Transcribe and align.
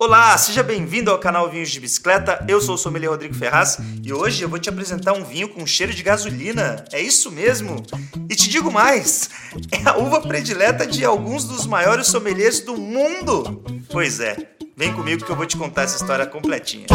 Olá, 0.00 0.38
seja 0.38 0.62
bem-vindo 0.62 1.10
ao 1.10 1.18
canal 1.18 1.50
Vinhos 1.50 1.70
de 1.70 1.80
Bicicleta. 1.80 2.44
Eu 2.46 2.60
sou 2.60 2.76
o 2.76 2.78
sommelier 2.78 3.10
Rodrigo 3.10 3.34
Ferraz 3.34 3.78
e 4.00 4.12
hoje 4.12 4.44
eu 4.44 4.48
vou 4.48 4.56
te 4.56 4.68
apresentar 4.68 5.12
um 5.12 5.24
vinho 5.24 5.48
com 5.48 5.66
cheiro 5.66 5.92
de 5.92 6.04
gasolina. 6.04 6.84
É 6.92 7.00
isso 7.02 7.32
mesmo? 7.32 7.82
E 8.30 8.36
te 8.36 8.48
digo 8.48 8.70
mais, 8.70 9.28
é 9.72 9.88
a 9.88 9.96
uva 9.96 10.20
predileta 10.20 10.86
de 10.86 11.04
alguns 11.04 11.42
dos 11.42 11.66
maiores 11.66 12.06
sommeliers 12.06 12.60
do 12.60 12.76
mundo. 12.76 13.60
Pois 13.90 14.20
é, 14.20 14.36
vem 14.76 14.92
comigo 14.92 15.24
que 15.24 15.32
eu 15.32 15.36
vou 15.36 15.46
te 15.46 15.56
contar 15.56 15.82
essa 15.82 15.96
história 15.96 16.24
completinha. 16.26 16.86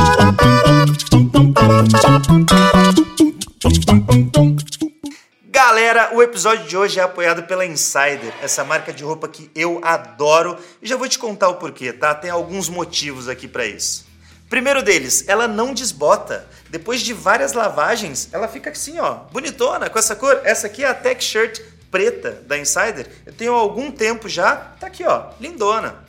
Galera, 5.55 6.09
o 6.15 6.23
episódio 6.23 6.65
de 6.65 6.75
hoje 6.75 6.99
é 6.99 7.04
apoiado 7.04 7.43
pela 7.43 7.63
Insider, 7.63 8.33
essa 8.41 8.63
marca 8.63 8.91
de 8.91 9.03
roupa 9.03 9.27
que 9.27 9.52
eu 9.53 9.79
adoro 9.83 10.57
e 10.81 10.88
já 10.88 10.97
vou 10.97 11.07
te 11.07 11.20
contar 11.20 11.47
o 11.49 11.57
porquê, 11.57 11.93
tá? 11.93 12.15
Tem 12.15 12.31
alguns 12.31 12.70
motivos 12.70 13.29
aqui 13.29 13.47
para 13.47 13.63
isso. 13.63 14.03
Primeiro 14.49 14.81
deles, 14.81 15.25
ela 15.27 15.47
não 15.47 15.71
desbota. 15.71 16.47
Depois 16.71 17.02
de 17.02 17.13
várias 17.13 17.53
lavagens, 17.53 18.30
ela 18.31 18.47
fica 18.47 18.71
assim, 18.71 18.97
ó, 18.97 19.13
bonitona, 19.31 19.91
com 19.91 19.99
essa 19.99 20.16
cor. 20.16 20.41
Essa 20.44 20.66
aqui 20.66 20.84
é 20.84 20.88
a 20.88 20.94
Tech 20.95 21.23
Shirt 21.23 21.59
preta 21.91 22.31
da 22.47 22.58
Insider. 22.58 23.08
Eu 23.23 23.33
tenho 23.33 23.53
algum 23.53 23.91
tempo 23.91 24.27
já, 24.27 24.55
tá 24.55 24.88
aqui, 24.88 25.03
ó, 25.03 25.33
lindona. 25.39 26.03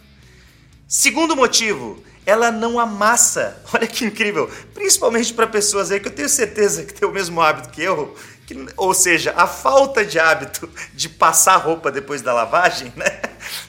Segundo 0.88 1.36
motivo, 1.36 2.02
ela 2.26 2.50
não 2.50 2.78
amassa. 2.78 3.60
Olha 3.72 3.86
que 3.86 4.04
incrível. 4.04 4.50
Principalmente 4.72 5.32
para 5.34 5.46
pessoas 5.46 5.90
aí 5.90 6.00
que 6.00 6.08
eu 6.08 6.12
tenho 6.12 6.28
certeza 6.28 6.84
que 6.84 6.94
tem 6.94 7.06
o 7.06 7.12
mesmo 7.12 7.40
hábito 7.40 7.68
que 7.68 7.82
eu, 7.82 8.16
que, 8.46 8.66
ou 8.76 8.92
seja, 8.92 9.32
a 9.36 9.46
falta 9.46 10.04
de 10.04 10.18
hábito 10.18 10.68
de 10.92 11.08
passar 11.08 11.56
roupa 11.56 11.90
depois 11.90 12.20
da 12.20 12.32
lavagem, 12.32 12.92
né? 12.96 13.20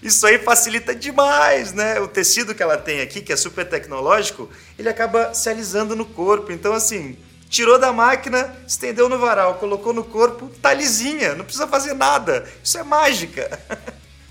Isso 0.02 0.25
aí 0.27 0.38
facilita 0.38 0.93
demais, 0.93 1.73
né? 1.73 1.99
O 1.99 2.07
tecido 2.07 2.53
que 2.53 2.61
ela 2.61 2.77
tem 2.77 3.02
aqui, 3.02 3.21
que 3.21 3.31
é 3.31 3.35
super 3.35 3.67
tecnológico, 3.67 4.49
ele 4.77 4.89
acaba 4.89 5.33
se 5.33 5.49
alisando 5.49 5.95
no 5.95 6.05
corpo. 6.05 6.52
Então, 6.52 6.73
assim, 6.73 7.17
tirou 7.50 7.80
da 7.80 7.94
máquina, 7.94 8.55
estendeu 8.67 9.08
no 9.08 9.17
varal, 9.17 9.55
colocou 9.55 9.94
no 9.94 10.03
corpo, 10.03 10.50
tá 10.61 10.73
lisinha, 10.73 11.35
não 11.35 11.45
precisa 11.45 11.67
fazer 11.67 11.94
nada. 11.94 12.45
Isso 12.63 12.78
é 12.78 12.83
mágica. 12.83 13.59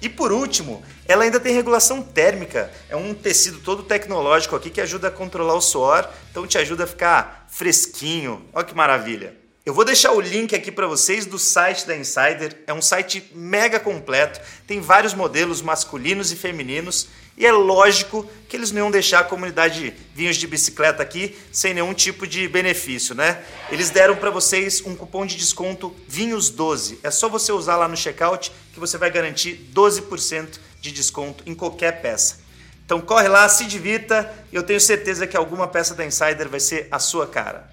E 0.03 0.09
por 0.11 0.31
último, 0.31 0.85
ela 1.09 1.25
ainda 1.25 1.41
tem 1.41 1.55
regulação 1.55 2.03
térmica. 2.03 2.71
É 2.91 2.97
um 2.97 3.15
tecido 3.15 3.61
todo 3.61 3.83
tecnológico 3.83 4.55
aqui 4.55 4.69
que 4.69 4.83
ajuda 4.83 5.09
a 5.09 5.11
controlar 5.11 5.55
o 5.55 5.63
suor, 5.63 6.07
então 6.31 6.47
te 6.47 6.59
ajuda 6.59 6.85
a 6.85 6.87
ficar 6.87 7.47
fresquinho. 7.49 8.45
Olha 8.53 8.67
que 8.67 8.75
maravilha. 8.75 9.44
Eu 9.67 9.73
vou 9.73 9.83
deixar 9.83 10.13
o 10.13 10.21
link 10.21 10.55
aqui 10.55 10.71
para 10.71 10.87
vocês 10.87 11.25
do 11.25 11.39
site 11.39 11.87
da 11.87 11.97
Insider. 11.97 12.55
É 12.67 12.75
um 12.75 12.83
site 12.83 13.31
mega 13.35 13.81
completo, 13.81 14.39
tem 14.67 14.79
vários 14.79 15.15
modelos 15.15 15.63
masculinos 15.63 16.31
e 16.31 16.37
femininos. 16.37 17.09
E 17.35 17.47
é 17.47 17.51
lógico 17.51 18.31
que 18.47 18.59
eles 18.59 18.71
não 18.71 18.81
iam 18.81 18.91
deixar 18.91 19.21
a 19.21 19.25
comunidade 19.25 19.95
vinhos 20.15 20.37
de 20.37 20.47
bicicleta 20.47 21.03
aqui 21.03 21.35
sem 21.51 21.73
nenhum 21.73 21.95
tipo 21.95 22.27
de 22.27 22.47
benefício, 22.47 23.15
né? 23.15 23.43
Eles 23.71 23.89
deram 23.89 24.17
para 24.17 24.29
vocês 24.29 24.83
um 24.85 24.95
cupom 24.95 25.25
de 25.25 25.35
desconto 25.35 25.97
Vinhos12. 26.11 26.99
É 27.03 27.11
só 27.11 27.31
você 27.31 27.51
usar 27.51 27.77
lá 27.77 27.89
no 27.89 27.97
checkout 27.97 28.53
que 28.75 28.79
você 28.79 28.99
vai 28.99 29.11
garantir 29.11 29.71
12% 29.75 30.59
de 30.79 30.93
desconto 30.93 31.43
em 31.47 31.55
qualquer 31.55 32.03
peça. 32.03 32.39
Então 32.85 33.01
corre 33.01 33.29
lá, 33.29 33.49
se 33.49 33.65
divirta 33.65 34.31
eu 34.53 34.63
tenho 34.63 34.79
certeza 34.79 35.27
que 35.27 35.39
alguma 35.39 35.67
peça 35.67 35.95
da 35.95 36.05
Insider 36.05 36.51
vai 36.51 36.61
ser 36.61 36.87
a 36.91 36.99
sua 36.99 37.27
cara. 37.27 37.73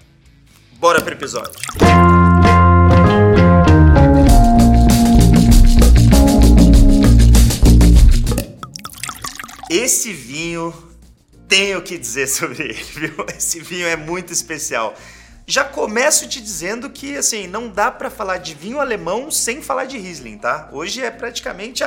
Bora 0.82 1.00
pro 1.00 1.14
episódio. 1.14 1.52
Esse 9.70 10.12
vinho 10.12 10.74
tenho 11.46 11.80
que 11.82 11.96
dizer 11.96 12.26
sobre 12.26 12.64
ele, 12.64 12.82
viu? 12.96 13.14
Esse 13.28 13.60
vinho 13.60 13.86
é 13.86 13.94
muito 13.94 14.32
especial. 14.32 14.98
Já 15.44 15.64
começo 15.64 16.28
te 16.28 16.40
dizendo 16.40 16.88
que 16.88 17.16
assim 17.16 17.48
não 17.48 17.68
dá 17.68 17.90
para 17.90 18.08
falar 18.08 18.38
de 18.38 18.54
vinho 18.54 18.78
alemão 18.78 19.28
sem 19.28 19.60
falar 19.60 19.86
de 19.86 19.98
Riesling, 19.98 20.38
tá? 20.38 20.68
Hoje 20.70 21.02
é 21.02 21.10
praticamente 21.10 21.82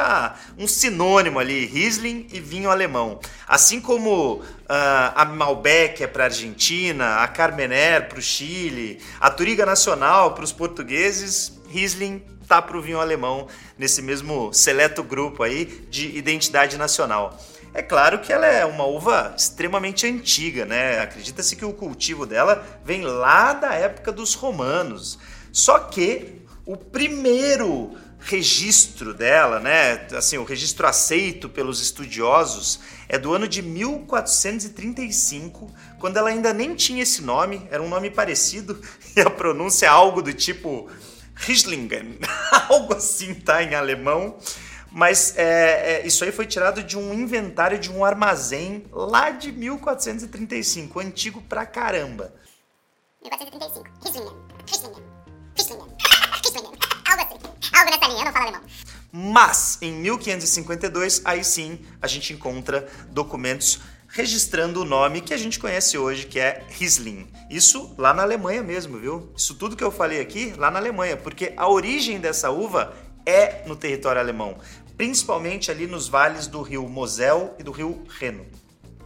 um 0.57 0.67
sinônimo 0.67 1.39
ali, 1.39 1.65
Riesling 1.65 2.27
e 2.33 2.39
vinho 2.41 2.69
alemão. 2.69 3.17
Assim 3.47 3.79
como 3.79 4.35
uh, 4.35 4.44
a 4.67 5.23
Malbec 5.23 6.03
é 6.03 6.07
para 6.07 6.25
Argentina, 6.25 7.17
a 7.17 7.27
Carmener 7.29 8.09
para 8.09 8.19
o 8.19 8.21
Chile, 8.21 9.01
a 9.21 9.29
Turiga 9.29 9.65
Nacional 9.65 10.33
para 10.33 10.44
os 10.44 10.51
portugueses, 10.51 11.53
Riesling 11.69 12.21
tá 12.45 12.61
para 12.61 12.77
o 12.77 12.81
vinho 12.81 12.99
alemão 12.99 13.47
nesse 13.77 14.01
mesmo 14.01 14.53
seleto 14.53 15.01
grupo 15.01 15.44
aí 15.44 15.65
de 15.89 16.17
identidade 16.17 16.77
nacional. 16.77 17.39
É 17.75 17.81
claro 17.81 18.19
que 18.19 18.31
ela 18.31 18.46
é 18.47 18.63
uma 18.66 18.86
uva 18.86 19.36
extremamente 19.38 20.08
antiga, 20.08 20.66
né? 20.66 21.02
Acredita-se 21.02 21.58
que 21.58 21.66
o 21.66 21.74
cultivo 21.74 22.25
dela 22.25 22.66
vem 22.86 23.02
lá 23.02 23.52
da 23.52 23.74
época 23.74 24.13
dos 24.13 24.34
romanos. 24.34 25.19
Só 25.52 25.80
que 25.80 26.41
o 26.66 26.78
primeiro 26.78 27.97
registro 28.18 29.13
dela, 29.13 29.59
né, 29.59 30.08
assim, 30.13 30.38
o 30.38 30.46
registro 30.46 30.88
aceito 30.88 31.50
pelos 31.50 31.81
estudiosos 31.81 32.80
é 33.09 33.19
do 33.19 33.34
ano 33.34 33.46
de 33.46 33.62
1435, 33.62 35.69
quando 36.00 36.16
ela 36.16 36.30
ainda 36.30 36.53
nem 36.53 36.75
tinha 36.75 37.03
esse 37.03 37.22
nome, 37.22 37.68
era 37.69 37.84
um 37.84 37.90
nome 37.90 38.09
parecido 38.09 38.80
e 39.18 39.22
a 39.22 39.30
pronúncia 39.30 39.86
é 39.86 39.90
algo 39.90 40.22
do 40.22 40.34
tipo 40.34 40.90
Rieslingen, 41.36 42.19
algo 42.69 42.96
assim, 42.96 43.34
tá, 43.34 43.62
em 43.62 43.75
alemão. 43.75 44.38
Mas 44.95 45.33
é, 45.35 46.03
é, 46.03 46.07
isso 46.07 46.23
aí 46.23 46.31
foi 46.31 46.45
tirado 46.45 46.81
de 46.81 46.97
um 46.97 47.13
inventário 47.13 47.78
de 47.78 47.91
um 47.91 48.06
armazém 48.06 48.85
lá 48.94 49.29
de 49.29 49.51
1435, 49.51 51.01
antigo 51.01 51.41
pra 51.41 51.66
caramba. 51.66 52.33
1435. 53.22 53.89
Rieslinger. 54.01 54.33
Rieslinger. 54.66 55.03
Rieslinger. 55.57 55.97
Rieslinger. 56.45 56.79
Algo 57.11 57.22
assim. 57.23 57.78
Algo 57.78 57.91
nessa 57.91 58.07
linha, 58.07 58.22
eu 58.22 58.25
não 58.25 58.31
falo 58.31 58.47
alemão. 58.47 58.61
Mas, 59.11 59.78
em 59.81 59.91
1552, 59.91 61.22
aí 61.25 61.44
sim, 61.44 61.77
a 62.01 62.07
gente 62.07 62.31
encontra 62.31 62.88
documentos 63.09 63.81
registrando 64.07 64.81
o 64.81 64.85
nome 64.85 65.19
que 65.19 65.33
a 65.33 65.38
gente 65.38 65.59
conhece 65.59 65.97
hoje, 65.97 66.25
que 66.25 66.39
é 66.39 66.63
Riesling. 66.69 67.27
Isso 67.50 67.94
lá 67.97 68.13
na 68.13 68.23
Alemanha 68.23 68.63
mesmo, 68.63 68.97
viu? 68.97 69.33
Isso 69.35 69.56
tudo 69.56 69.75
que 69.75 69.83
eu 69.83 69.91
falei 69.91 70.22
aqui, 70.22 70.53
lá 70.57 70.72
na 70.72 70.79
Alemanha, 70.79 71.17
porque 71.17 71.51
a 71.57 71.67
origem 71.67 72.17
dessa 72.17 72.50
uva 72.50 72.95
é 73.25 73.63
no 73.66 73.75
território 73.75 74.22
alemão 74.22 74.57
principalmente 74.97 75.72
ali 75.72 75.88
nos 75.88 76.07
vales 76.07 76.47
do 76.47 76.61
rio 76.61 76.88
Mosel 76.88 77.56
e 77.59 77.63
do 77.63 77.72
rio 77.72 78.03
Reno. 78.19 78.45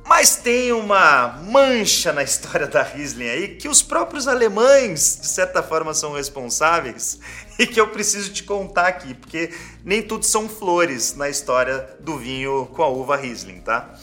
Mas 0.09 0.37
tem 0.37 0.71
uma 0.71 1.39
mancha 1.43 2.11
na 2.11 2.23
história 2.23 2.65
da 2.65 2.81
Riesling 2.81 3.29
aí 3.29 3.47
que 3.55 3.69
os 3.69 3.83
próprios 3.83 4.27
alemães, 4.27 5.19
de 5.21 5.27
certa 5.27 5.61
forma, 5.61 5.93
são 5.93 6.13
responsáveis 6.13 7.19
e 7.59 7.67
que 7.67 7.79
eu 7.79 7.87
preciso 7.89 8.33
te 8.33 8.43
contar 8.43 8.87
aqui, 8.87 9.13
porque 9.13 9.53
nem 9.83 10.01
tudo 10.01 10.25
são 10.25 10.49
flores 10.49 11.15
na 11.15 11.29
história 11.29 11.87
do 11.99 12.17
vinho 12.17 12.65
com 12.73 12.81
a 12.81 12.87
uva 12.87 13.15
Riesling, 13.17 13.61
tá? 13.61 13.93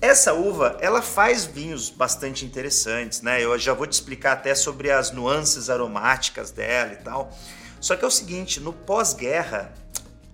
Essa 0.00 0.32
uva, 0.32 0.76
ela 0.80 1.02
faz 1.02 1.44
vinhos 1.44 1.90
bastante 1.90 2.44
interessantes, 2.44 3.20
né? 3.20 3.42
Eu 3.42 3.58
já 3.58 3.72
vou 3.72 3.86
te 3.86 3.94
explicar 3.94 4.32
até 4.32 4.54
sobre 4.54 4.92
as 4.92 5.10
nuances 5.10 5.68
aromáticas 5.68 6.52
dela 6.52 6.92
e 6.92 7.02
tal. 7.02 7.36
Só 7.80 7.96
que 7.96 8.04
é 8.04 8.08
o 8.08 8.10
seguinte, 8.10 8.60
no 8.60 8.72
pós-guerra, 8.72 9.72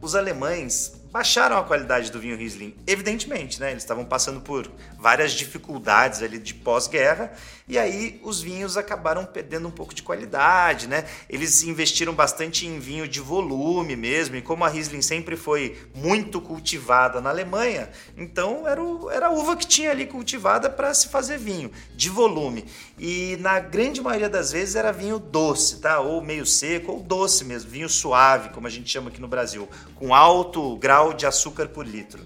os 0.03 0.17
alemães 0.17 0.93
baixaram 1.12 1.59
a 1.59 1.62
qualidade 1.62 2.11
do 2.11 2.19
vinho 2.19 2.37
Riesling. 2.37 2.75
Evidentemente, 2.87 3.61
né? 3.61 3.71
Eles 3.71 3.83
estavam 3.83 4.05
passando 4.05 4.41
por 4.41 4.69
várias 4.99 5.33
dificuldades 5.33 6.23
ali 6.23 6.39
de 6.39 6.55
pós-guerra 6.55 7.33
e 7.73 7.78
aí 7.78 8.21
os 8.23 8.43
vinhos 8.43 8.77
acabaram 8.77 9.25
perdendo 9.25 9.67
um 9.67 9.71
pouco 9.71 9.95
de 9.95 10.03
qualidade, 10.03 10.87
né? 10.87 11.06
Eles 11.27 11.62
investiram 11.62 12.12
bastante 12.12 12.67
em 12.67 12.78
vinho 12.78 13.09
de 13.09 13.19
volume 13.19 13.97
mesmo, 13.97 14.37
e 14.37 14.43
como 14.43 14.62
a 14.62 14.69
Riesling 14.69 15.01
sempre 15.01 15.37
foi 15.37 15.81
muito 15.95 16.39
cultivada 16.39 17.19
na 17.19 17.31
Alemanha, 17.31 17.89
então 18.15 18.69
era, 18.69 18.83
o, 18.83 19.11
era 19.11 19.28
a 19.28 19.31
uva 19.31 19.56
que 19.56 19.67
tinha 19.67 19.91
ali 19.91 20.05
cultivada 20.05 20.69
para 20.69 20.92
se 20.92 21.09
fazer 21.09 21.39
vinho 21.39 21.72
de 21.97 22.10
volume. 22.10 22.66
E 22.98 23.39
na 23.41 23.59
grande 23.59 24.03
maioria 24.03 24.28
das 24.28 24.53
vezes 24.53 24.77
era 24.77 24.92
vinho 24.92 25.19
doce, 25.19 25.81
tá? 25.81 25.98
Ou 25.98 26.21
meio 26.21 26.45
seco, 26.45 26.92
ou 26.92 27.01
doce 27.01 27.42
mesmo, 27.42 27.71
vinho 27.71 27.89
suave, 27.89 28.51
como 28.51 28.66
a 28.66 28.71
gente 28.71 28.91
chama 28.91 29.09
aqui 29.09 29.19
no 29.21 29.28
Brasil, 29.28 29.66
com 29.95 30.15
alto 30.15 30.77
grau 30.77 31.02
grau 31.03 31.13
de 31.13 31.27
açúcar 31.27 31.66
por 31.66 31.87
litro. 31.87 32.21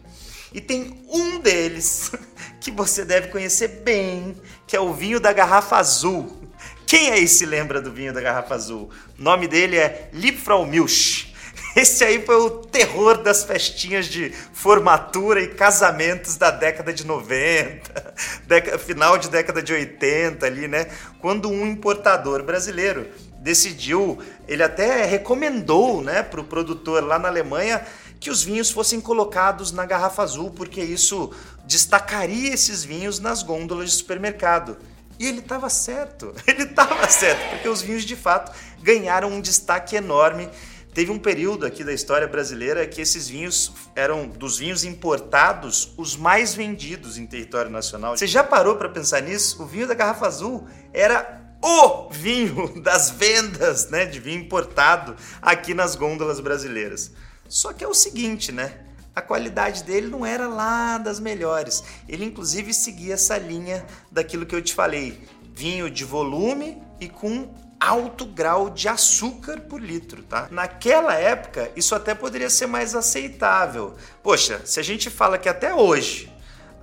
E 0.53 0.61
tem 0.61 1.03
um 1.09 1.41
deles 1.41 2.13
que 2.61 2.71
você 2.71 3.05
deve 3.05 3.29
conhecer 3.29 3.69
bem, 3.83 4.37
que 4.67 4.77
é 4.77 4.81
o 4.81 4.93
vinho 4.93 5.19
da 5.19 5.33
garrafa 5.33 5.77
azul. 5.77 6.43
Quem 6.87 7.11
aí 7.11 7.27
se 7.27 7.45
lembra 7.47 7.81
do 7.81 7.91
vinho 7.91 8.13
da 8.13 8.21
garrafa 8.21 8.55
azul? 8.55 8.91
O 9.19 9.23
nome 9.23 9.49
dele 9.49 9.77
é 9.77 10.11
Liebfraumilch. 10.13 11.35
Esse 11.75 12.05
aí 12.05 12.25
foi 12.25 12.37
o 12.37 12.51
terror 12.51 13.19
das 13.23 13.45
festinhas 13.45 14.07
de 14.07 14.31
formatura 14.53 15.43
e 15.43 15.49
casamentos 15.49 16.37
da 16.37 16.51
década 16.51 16.93
de 16.93 17.07
90, 17.07 18.15
década, 18.47 18.79
final 18.79 19.19
de 19.19 19.29
década 19.29 19.63
de 19.63 19.73
80 19.73 20.47
ali, 20.47 20.69
né? 20.69 20.87
Quando 21.21 21.51
um 21.51 21.67
importador 21.67 22.43
brasileiro 22.43 23.07
decidiu, 23.47 24.19
ele 24.49 24.63
até 24.63 25.05
recomendou, 25.05 26.03
né, 26.03 26.21
para 26.21 26.41
o 26.41 26.45
produtor 26.45 27.05
lá 27.05 27.17
na 27.17 27.29
Alemanha 27.29 27.81
que 28.19 28.31
os 28.31 28.43
vinhos 28.43 28.71
fossem 28.71 29.01
colocados 29.01 29.73
na 29.73 29.85
garrafa 29.85 30.23
azul, 30.23 30.51
porque 30.51 30.83
isso 30.83 31.31
destacaria 31.65 32.53
esses 32.53 32.85
vinhos 32.85 33.19
nas 33.19 33.43
gôndolas 33.43 33.91
de 33.91 33.97
supermercado. 33.97 34.77
E 35.19 35.27
ele 35.27 35.39
estava 35.39 35.69
certo, 35.69 36.35
ele 36.47 36.65
estava 36.65 37.09
certo, 37.09 37.51
porque 37.51 37.69
os 37.69 37.83
vinhos 37.83 38.05
de 38.05 38.17
fato 38.17 38.53
ganharam 38.83 39.31
um 39.31 39.41
destaque 39.41 39.97
enorme. 39.97 40.49
Teve 40.93 41.11
um 41.11 41.19
período 41.19 41.67
aqui 41.67 41.85
da 41.85 41.93
história 41.93 42.27
brasileira 42.27 42.87
que 42.87 43.03
esses 43.03 43.29
vinhos 43.29 43.71
eram 43.95 44.27
dos 44.27 44.57
vinhos 44.57 44.83
importados 44.83 45.93
os 45.99 46.17
mais 46.17 46.55
vendidos 46.55 47.19
em 47.19 47.27
território 47.27 47.71
nacional. 47.71 48.17
Você 48.17 48.27
já 48.27 48.43
parou 48.43 48.77
para 48.77 48.89
pensar 48.89 49.21
nisso? 49.21 49.63
O 49.63 49.67
vinho 49.67 49.87
da 49.87 49.93
garrafa 49.93 50.27
azul 50.27 50.67
era 50.95 51.43
o 51.63 52.09
vinho 52.11 52.73
das 52.81 53.11
vendas, 53.11 53.91
né, 53.91 54.07
de 54.07 54.19
vinho 54.19 54.41
importado 54.41 55.17
aqui 55.43 55.75
nas 55.75 55.95
gôndolas 55.95 56.41
brasileiras. 56.41 57.13
Só 57.49 57.73
que 57.73 57.85
é 57.85 57.89
o 57.89 57.95
seguinte, 57.95 58.53
né? 58.53 58.81
A 59.15 59.23
qualidade 59.23 59.83
dele 59.83 60.09
não 60.09 60.27
era 60.27 60.47
lá 60.47 60.99
das 60.99 61.19
melhores. 61.19 61.83
Ele 62.09 62.25
inclusive 62.25 62.75
seguia 62.75 63.15
essa 63.15 63.39
linha 63.39 63.85
daquilo 64.11 64.45
que 64.45 64.55
eu 64.55 64.61
te 64.61 64.75
falei, 64.75 65.19
vinho 65.55 65.91
de 65.91 66.05
volume 66.05 66.83
e 67.01 67.09
com 67.09 67.55
alto 67.81 68.27
grau 68.27 68.71
de 68.71 68.89
açúcar 68.89 69.61
por 69.61 69.81
litro, 69.81 70.23
tá? 70.23 70.49
Naquela 70.51 71.15
época, 71.15 71.71
isso 71.77 71.95
até 71.95 72.15
poderia 72.15 72.51
ser 72.51 72.67
mais 72.67 72.95
aceitável. 72.95 73.95
Poxa, 74.23 74.61
se 74.65 74.81
a 74.81 74.83
gente 74.83 75.09
fala 75.09 75.39
que 75.39 75.49
até 75.49 75.75
hoje 75.75 76.31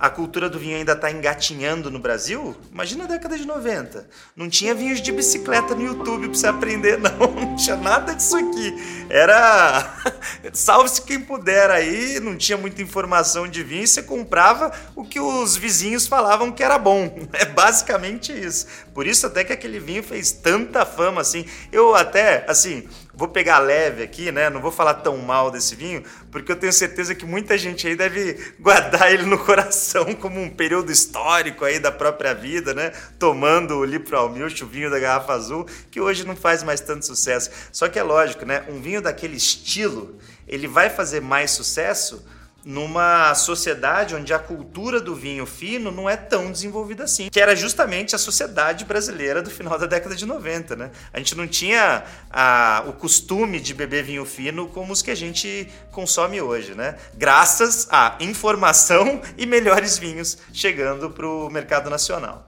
a 0.04 0.10
cultura 0.10 0.50
do 0.50 0.58
vinho 0.58 0.76
ainda 0.76 0.92
está 0.92 1.10
engatinhando 1.10 1.90
no 1.90 1.98
Brasil, 1.98 2.54
imagina 2.70 3.04
a 3.04 3.06
década 3.06 3.38
de 3.38 3.46
90. 3.46 4.06
Não 4.36 4.50
tinha 4.50 4.74
vinhos 4.74 5.00
de 5.00 5.10
bicicleta 5.10 5.74
no 5.74 5.80
YouTube 5.80 6.28
para 6.28 6.34
você 6.34 6.46
aprender, 6.46 6.98
não. 7.00 7.32
Não 7.34 7.56
tinha 7.56 7.74
nada 7.76 8.14
disso 8.14 8.36
aqui. 8.36 9.06
Era. 9.08 9.94
Salve-se 10.52 11.00
quem 11.00 11.18
puder 11.18 11.70
aí, 11.70 12.20
não 12.20 12.36
tinha 12.36 12.58
muita 12.58 12.82
informação 12.82 13.48
de 13.48 13.62
vinho, 13.62 13.86
você 13.86 14.02
comprava 14.02 14.70
o 14.94 15.06
que 15.06 15.18
os 15.18 15.56
vizinhos 15.56 16.06
falavam 16.06 16.52
que 16.52 16.62
era 16.62 16.78
bom. 16.78 17.18
É 17.34 17.46
basicamente 17.46 18.32
isso. 18.32 18.66
Por 18.92 19.06
isso, 19.06 19.26
até 19.26 19.42
que 19.42 19.52
aquele 19.52 19.80
vinho 19.80 20.02
fez 20.02 20.30
tanta 20.30 20.86
fama 20.86 21.20
assim. 21.20 21.44
Eu 21.72 21.94
até, 21.94 22.44
assim, 22.46 22.86
Vou 23.16 23.28
pegar 23.28 23.58
leve 23.58 24.02
aqui, 24.02 24.32
né? 24.32 24.50
Não 24.50 24.60
vou 24.60 24.72
falar 24.72 24.94
tão 24.94 25.16
mal 25.18 25.50
desse 25.50 25.76
vinho, 25.76 26.02
porque 26.32 26.50
eu 26.50 26.56
tenho 26.56 26.72
certeza 26.72 27.14
que 27.14 27.24
muita 27.24 27.56
gente 27.56 27.86
aí 27.86 27.94
deve 27.94 28.54
guardar 28.58 29.10
ele 29.14 29.24
no 29.24 29.38
coração 29.38 30.14
como 30.14 30.40
um 30.40 30.50
período 30.50 30.90
histórico 30.90 31.64
aí 31.64 31.78
da 31.78 31.92
própria 31.92 32.34
vida, 32.34 32.74
né? 32.74 32.90
Tomando 33.18 33.76
o 33.76 33.84
Lipro 33.84 34.16
Almilch, 34.16 34.64
o 34.64 34.66
vinho 34.66 34.90
da 34.90 34.98
garrafa 34.98 35.32
azul, 35.32 35.66
que 35.90 36.00
hoje 36.00 36.26
não 36.26 36.34
faz 36.34 36.62
mais 36.62 36.80
tanto 36.80 37.06
sucesso. 37.06 37.50
Só 37.70 37.88
que 37.88 37.98
é 37.98 38.02
lógico, 38.02 38.44
né? 38.44 38.64
Um 38.68 38.80
vinho 38.80 39.00
daquele 39.00 39.36
estilo, 39.36 40.18
ele 40.48 40.66
vai 40.66 40.90
fazer 40.90 41.20
mais 41.20 41.52
sucesso 41.52 42.24
numa 42.64 43.34
sociedade 43.34 44.14
onde 44.14 44.32
a 44.32 44.38
cultura 44.38 45.00
do 45.00 45.14
vinho 45.14 45.44
fino 45.44 45.90
não 45.90 46.08
é 46.08 46.16
tão 46.16 46.50
desenvolvida 46.50 47.04
assim, 47.04 47.28
que 47.28 47.40
era 47.40 47.54
justamente 47.54 48.14
a 48.14 48.18
sociedade 48.18 48.84
brasileira 48.84 49.42
do 49.42 49.50
final 49.50 49.78
da 49.78 49.86
década 49.86 50.16
de 50.16 50.24
90, 50.24 50.74
né? 50.74 50.90
A 51.12 51.18
gente 51.18 51.34
não 51.34 51.46
tinha 51.46 52.04
a, 52.30 52.84
o 52.86 52.92
costume 52.92 53.60
de 53.60 53.74
beber 53.74 54.04
vinho 54.04 54.24
fino 54.24 54.66
como 54.68 54.92
os 54.92 55.02
que 55.02 55.10
a 55.10 55.14
gente 55.14 55.68
consome 55.92 56.40
hoje, 56.40 56.74
né? 56.74 56.96
Graças 57.14 57.86
à 57.90 58.16
informação 58.20 59.20
e 59.36 59.44
melhores 59.44 59.98
vinhos 59.98 60.38
chegando 60.52 61.10
para 61.10 61.26
o 61.26 61.50
mercado 61.50 61.90
nacional. 61.90 62.46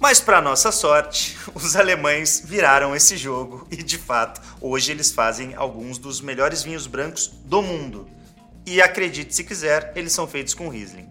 Mas 0.00 0.20
para 0.20 0.40
nossa 0.40 0.70
sorte, 0.70 1.36
os 1.54 1.74
alemães 1.74 2.42
viraram 2.44 2.94
esse 2.94 3.16
jogo 3.16 3.66
e 3.70 3.82
de 3.82 3.98
fato, 3.98 4.40
hoje 4.60 4.92
eles 4.92 5.10
fazem 5.10 5.54
alguns 5.56 5.98
dos 5.98 6.20
melhores 6.20 6.62
vinhos 6.62 6.86
brancos 6.86 7.28
do 7.44 7.60
mundo. 7.60 8.08
E 8.68 8.82
acredite 8.82 9.34
se 9.34 9.44
quiser, 9.44 9.92
eles 9.96 10.12
são 10.12 10.26
feitos 10.26 10.52
com 10.52 10.68
Riesling. 10.68 11.08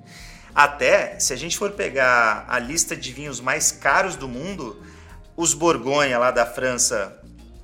Até, 0.54 1.20
se 1.20 1.34
a 1.34 1.36
gente 1.36 1.58
for 1.58 1.72
pegar 1.72 2.46
a 2.48 2.60
lista 2.60 2.96
de 2.96 3.12
vinhos 3.12 3.42
mais 3.42 3.72
caros 3.72 4.16
do 4.16 4.28
mundo, 4.28 4.80
os 5.36 5.56
Borgonha 5.56 6.20
lá 6.20 6.30
da 6.30 6.46
França 6.46 7.20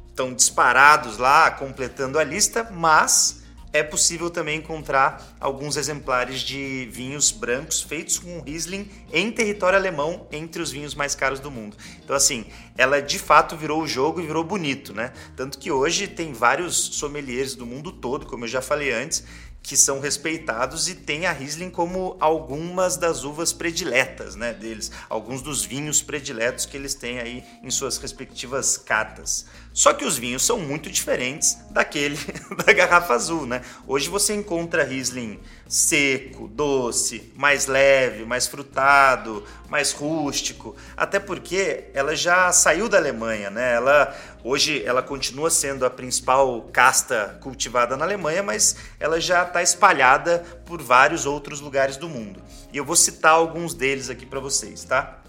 estão 0.09 0.33
disparados 0.33 1.19
lá, 1.19 1.51
completando 1.51 2.17
a 2.17 2.23
lista, 2.23 2.67
mas 2.71 3.43
é 3.71 3.83
possível 3.83 4.31
também 4.31 4.57
encontrar 4.57 5.35
alguns 5.39 5.77
exemplares 5.77 6.41
de 6.41 6.87
vinhos 6.91 7.31
brancos 7.31 7.79
feitos 7.79 8.17
com 8.17 8.41
Riesling 8.41 8.89
em 9.11 9.31
território 9.31 9.77
alemão 9.77 10.27
entre 10.31 10.59
os 10.59 10.71
vinhos 10.71 10.95
mais 10.95 11.13
caros 11.13 11.39
do 11.39 11.51
mundo. 11.51 11.77
Então, 12.03 12.15
assim, 12.15 12.45
ela 12.75 12.99
de 12.99 13.19
fato 13.19 13.55
virou 13.55 13.83
o 13.83 13.87
jogo 13.87 14.19
e 14.19 14.25
virou 14.25 14.43
bonito, 14.43 14.91
né? 14.91 15.13
Tanto 15.35 15.59
que 15.59 15.71
hoje 15.71 16.07
tem 16.07 16.33
vários 16.33 16.75
sommeliers 16.75 17.53
do 17.53 17.65
mundo 17.65 17.91
todo, 17.91 18.25
como 18.25 18.45
eu 18.45 18.49
já 18.49 18.61
falei 18.61 18.91
antes, 18.91 19.23
que 19.63 19.77
são 19.77 20.01
respeitados 20.01 20.89
e 20.89 20.93
tem 20.93 21.25
a 21.25 21.31
Riesling 21.31 21.69
como 21.69 22.17
algumas 22.19 22.97
das 22.97 23.23
uvas 23.23 23.53
prediletas 23.53 24.35
né, 24.35 24.53
deles, 24.53 24.91
alguns 25.09 25.41
dos 25.41 25.63
vinhos 25.63 26.01
prediletos 26.01 26.65
que 26.65 26.75
eles 26.75 26.93
têm 26.93 27.19
aí 27.19 27.43
em 27.63 27.71
suas 27.71 27.97
respectivas 27.97 28.77
cartas. 28.77 29.45
Só 29.73 29.91
que 29.91 30.05
os 30.05 30.19
vinhos 30.19 30.45
são 30.45 30.59
muito 30.59 30.87
diferentes 30.87 31.57
daquele 31.71 32.15
da 32.63 32.71
garrafa 32.71 33.15
azul, 33.15 33.47
né? 33.47 33.63
Hoje 33.87 34.07
você 34.07 34.35
encontra 34.35 34.83
Riesling 34.83 35.39
seco, 35.67 36.47
doce, 36.47 37.33
mais 37.35 37.65
leve, 37.65 38.23
mais 38.23 38.45
frutado, 38.45 39.43
mais 39.67 39.91
rústico, 39.91 40.75
até 40.95 41.19
porque 41.19 41.85
ela 41.95 42.15
já 42.15 42.51
saiu 42.51 42.87
da 42.87 42.99
Alemanha, 42.99 43.49
né? 43.49 43.73
Ela 43.73 44.15
hoje 44.43 44.83
ela 44.85 45.01
continua 45.01 45.49
sendo 45.49 45.87
a 45.87 45.89
principal 45.89 46.69
casta 46.71 47.39
cultivada 47.41 47.97
na 47.97 48.05
Alemanha, 48.05 48.43
mas 48.43 48.75
ela 48.99 49.19
já 49.19 49.41
está 49.41 49.63
espalhada 49.63 50.45
por 50.67 50.83
vários 50.83 51.25
outros 51.25 51.59
lugares 51.59 51.97
do 51.97 52.07
mundo. 52.07 52.43
E 52.71 52.77
eu 52.77 52.85
vou 52.85 52.95
citar 52.95 53.31
alguns 53.31 53.73
deles 53.73 54.07
aqui 54.11 54.25
para 54.25 54.39
vocês, 54.39 54.83
tá? 54.83 55.22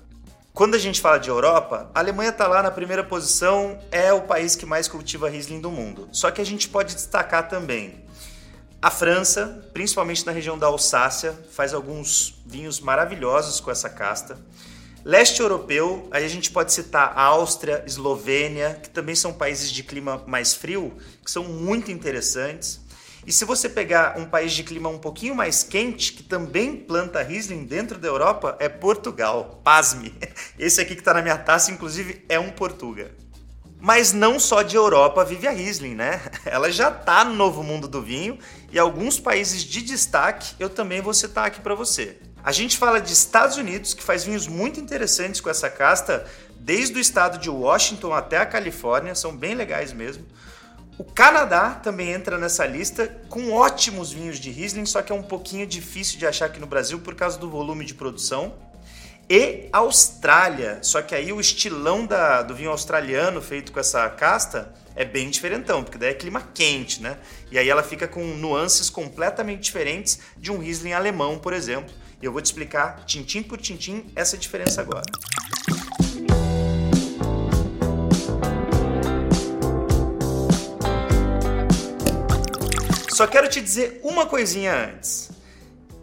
Quando 0.54 0.76
a 0.76 0.78
gente 0.78 1.00
fala 1.00 1.18
de 1.18 1.28
Europa, 1.28 1.90
a 1.92 1.98
Alemanha 1.98 2.30
está 2.30 2.46
lá 2.46 2.62
na 2.62 2.70
primeira 2.70 3.02
posição, 3.02 3.76
é 3.90 4.12
o 4.12 4.22
país 4.22 4.54
que 4.54 4.64
mais 4.64 4.86
cultiva 4.86 5.28
Riesling 5.28 5.60
do 5.60 5.68
mundo. 5.68 6.08
Só 6.12 6.30
que 6.30 6.40
a 6.40 6.46
gente 6.46 6.68
pode 6.68 6.94
destacar 6.94 7.48
também 7.48 8.04
a 8.80 8.88
França, 8.88 9.68
principalmente 9.72 10.24
na 10.24 10.30
região 10.30 10.56
da 10.56 10.68
Alsácia, 10.68 11.36
faz 11.50 11.74
alguns 11.74 12.40
vinhos 12.46 12.78
maravilhosos 12.78 13.58
com 13.58 13.68
essa 13.68 13.90
casta. 13.90 14.38
Leste 15.04 15.40
europeu, 15.42 16.06
aí 16.12 16.24
a 16.24 16.28
gente 16.28 16.52
pode 16.52 16.72
citar 16.72 17.12
a 17.16 17.22
Áustria, 17.22 17.82
Eslovênia, 17.84 18.78
que 18.80 18.88
também 18.88 19.16
são 19.16 19.32
países 19.32 19.72
de 19.72 19.82
clima 19.82 20.22
mais 20.24 20.54
frio, 20.54 20.92
que 21.24 21.32
são 21.32 21.42
muito 21.42 21.90
interessantes. 21.90 22.80
E 23.26 23.32
se 23.32 23.44
você 23.44 23.68
pegar 23.68 24.18
um 24.18 24.26
país 24.26 24.52
de 24.52 24.62
clima 24.62 24.88
um 24.88 24.98
pouquinho 24.98 25.34
mais 25.34 25.62
quente, 25.62 26.12
que 26.12 26.22
também 26.22 26.76
planta 26.76 27.22
Riesling 27.22 27.64
dentro 27.64 27.98
da 27.98 28.06
Europa, 28.06 28.56
é 28.60 28.68
Portugal. 28.68 29.60
Pasme! 29.64 30.14
Esse 30.58 30.80
aqui 30.80 30.94
que 30.94 31.00
está 31.00 31.14
na 31.14 31.22
minha 31.22 31.38
taça, 31.38 31.70
inclusive, 31.70 32.24
é 32.28 32.38
um 32.38 32.50
Portuga. 32.50 33.10
Mas 33.80 34.12
não 34.12 34.38
só 34.38 34.62
de 34.62 34.76
Europa 34.76 35.24
vive 35.24 35.46
a 35.46 35.50
Riesling, 35.50 35.94
né? 35.94 36.20
Ela 36.44 36.70
já 36.70 36.90
está 36.90 37.24
no 37.24 37.34
novo 37.34 37.62
mundo 37.62 37.88
do 37.88 38.02
vinho 38.02 38.38
e 38.70 38.78
alguns 38.78 39.18
países 39.18 39.62
de 39.62 39.82
destaque 39.82 40.54
eu 40.58 40.68
também 40.68 41.00
vou 41.00 41.14
citar 41.14 41.46
aqui 41.46 41.60
para 41.60 41.74
você. 41.74 42.18
A 42.42 42.52
gente 42.52 42.76
fala 42.76 43.00
de 43.00 43.12
Estados 43.12 43.56
Unidos, 43.56 43.94
que 43.94 44.02
faz 44.02 44.24
vinhos 44.24 44.46
muito 44.46 44.78
interessantes 44.78 45.40
com 45.40 45.48
essa 45.48 45.70
casta, 45.70 46.26
desde 46.58 46.96
o 46.96 47.00
estado 47.00 47.38
de 47.38 47.48
Washington 47.48 48.12
até 48.12 48.36
a 48.36 48.44
Califórnia, 48.44 49.14
são 49.14 49.34
bem 49.34 49.54
legais 49.54 49.94
mesmo. 49.94 50.26
O 50.96 51.02
Canadá 51.02 51.70
também 51.70 52.12
entra 52.12 52.38
nessa 52.38 52.64
lista 52.64 53.08
com 53.28 53.52
ótimos 53.52 54.12
vinhos 54.12 54.38
de 54.38 54.50
Riesling, 54.50 54.86
só 54.86 55.02
que 55.02 55.10
é 55.10 55.14
um 55.14 55.22
pouquinho 55.22 55.66
difícil 55.66 56.18
de 56.18 56.26
achar 56.26 56.46
aqui 56.46 56.60
no 56.60 56.66
Brasil 56.66 57.00
por 57.00 57.16
causa 57.16 57.36
do 57.36 57.50
volume 57.50 57.84
de 57.84 57.94
produção 57.94 58.54
e 59.28 59.68
Austrália. 59.72 60.78
Só 60.82 61.02
que 61.02 61.14
aí 61.14 61.32
o 61.32 61.40
estilão 61.40 62.06
da, 62.06 62.42
do 62.42 62.54
vinho 62.54 62.70
australiano 62.70 63.42
feito 63.42 63.72
com 63.72 63.80
essa 63.80 64.08
casta 64.08 64.72
é 64.94 65.04
bem 65.04 65.28
diferentão, 65.30 65.82
porque 65.82 65.98
daí 65.98 66.10
é 66.10 66.14
clima 66.14 66.48
quente, 66.54 67.02
né? 67.02 67.18
E 67.50 67.58
aí 67.58 67.68
ela 67.68 67.82
fica 67.82 68.06
com 68.06 68.24
nuances 68.24 68.88
completamente 68.88 69.62
diferentes 69.62 70.20
de 70.36 70.52
um 70.52 70.58
Riesling 70.58 70.92
alemão, 70.92 71.38
por 71.38 71.52
exemplo. 71.52 71.92
E 72.22 72.24
eu 72.24 72.30
vou 72.30 72.40
te 72.40 72.46
explicar, 72.46 73.04
tintim 73.04 73.42
por 73.42 73.58
tintim, 73.58 74.04
essa 74.14 74.38
diferença 74.38 74.80
agora. 74.80 75.04
Só 83.14 83.28
quero 83.28 83.48
te 83.48 83.60
dizer 83.60 84.00
uma 84.02 84.26
coisinha 84.26 84.74
antes. 84.74 85.30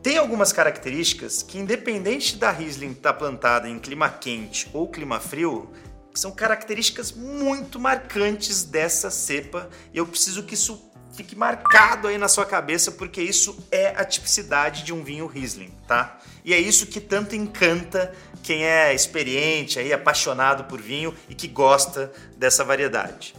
Tem 0.02 0.18
algumas 0.18 0.54
características 0.54 1.44
que, 1.44 1.58
independente 1.58 2.38
da 2.38 2.50
Riesling 2.52 2.92
estar 2.92 3.12
tá 3.12 3.20
plantada 3.20 3.68
em 3.68 3.78
clima 3.80 4.10
quente 4.10 4.70
ou 4.72 4.88
clima 4.88 5.20
frio, 5.20 5.70
são 6.16 6.32
características 6.32 7.12
muito 7.12 7.78
marcantes 7.78 8.64
dessa 8.64 9.12
cepa 9.12 9.70
e 9.94 9.98
eu 9.98 10.08
preciso 10.08 10.44
que 10.44 10.54
isso 10.54 10.90
fique 11.12 11.36
marcado 11.36 12.08
aí 12.08 12.18
na 12.18 12.30
sua 12.30 12.46
cabeça 12.46 12.94
porque 12.94 13.22
isso 13.22 13.62
é 13.70 13.90
a 13.90 14.06
tipicidade 14.06 14.84
de 14.84 14.94
um 14.94 15.04
vinho 15.04 15.28
Riesling, 15.28 15.74
tá? 15.86 16.18
E 16.46 16.54
é 16.54 16.60
isso 16.62 16.88
que 16.88 17.02
tanto 17.02 17.36
encanta 17.36 18.16
quem 18.42 18.64
é 18.64 18.94
experiente, 18.94 19.78
aí 19.78 19.92
apaixonado 19.92 20.64
por 20.64 20.80
vinho 20.80 21.14
e 21.28 21.36
que 21.36 21.50
gosta 21.50 22.10
dessa 22.38 22.64
variedade. 22.64 23.36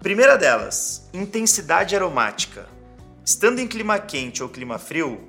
Primeira 0.00 0.38
delas, 0.38 1.06
intensidade 1.12 1.94
aromática 1.94 2.77
estando 3.28 3.58
em 3.58 3.68
clima 3.68 3.98
quente 3.98 4.42
ou 4.42 4.48
clima 4.48 4.78
frio, 4.78 5.28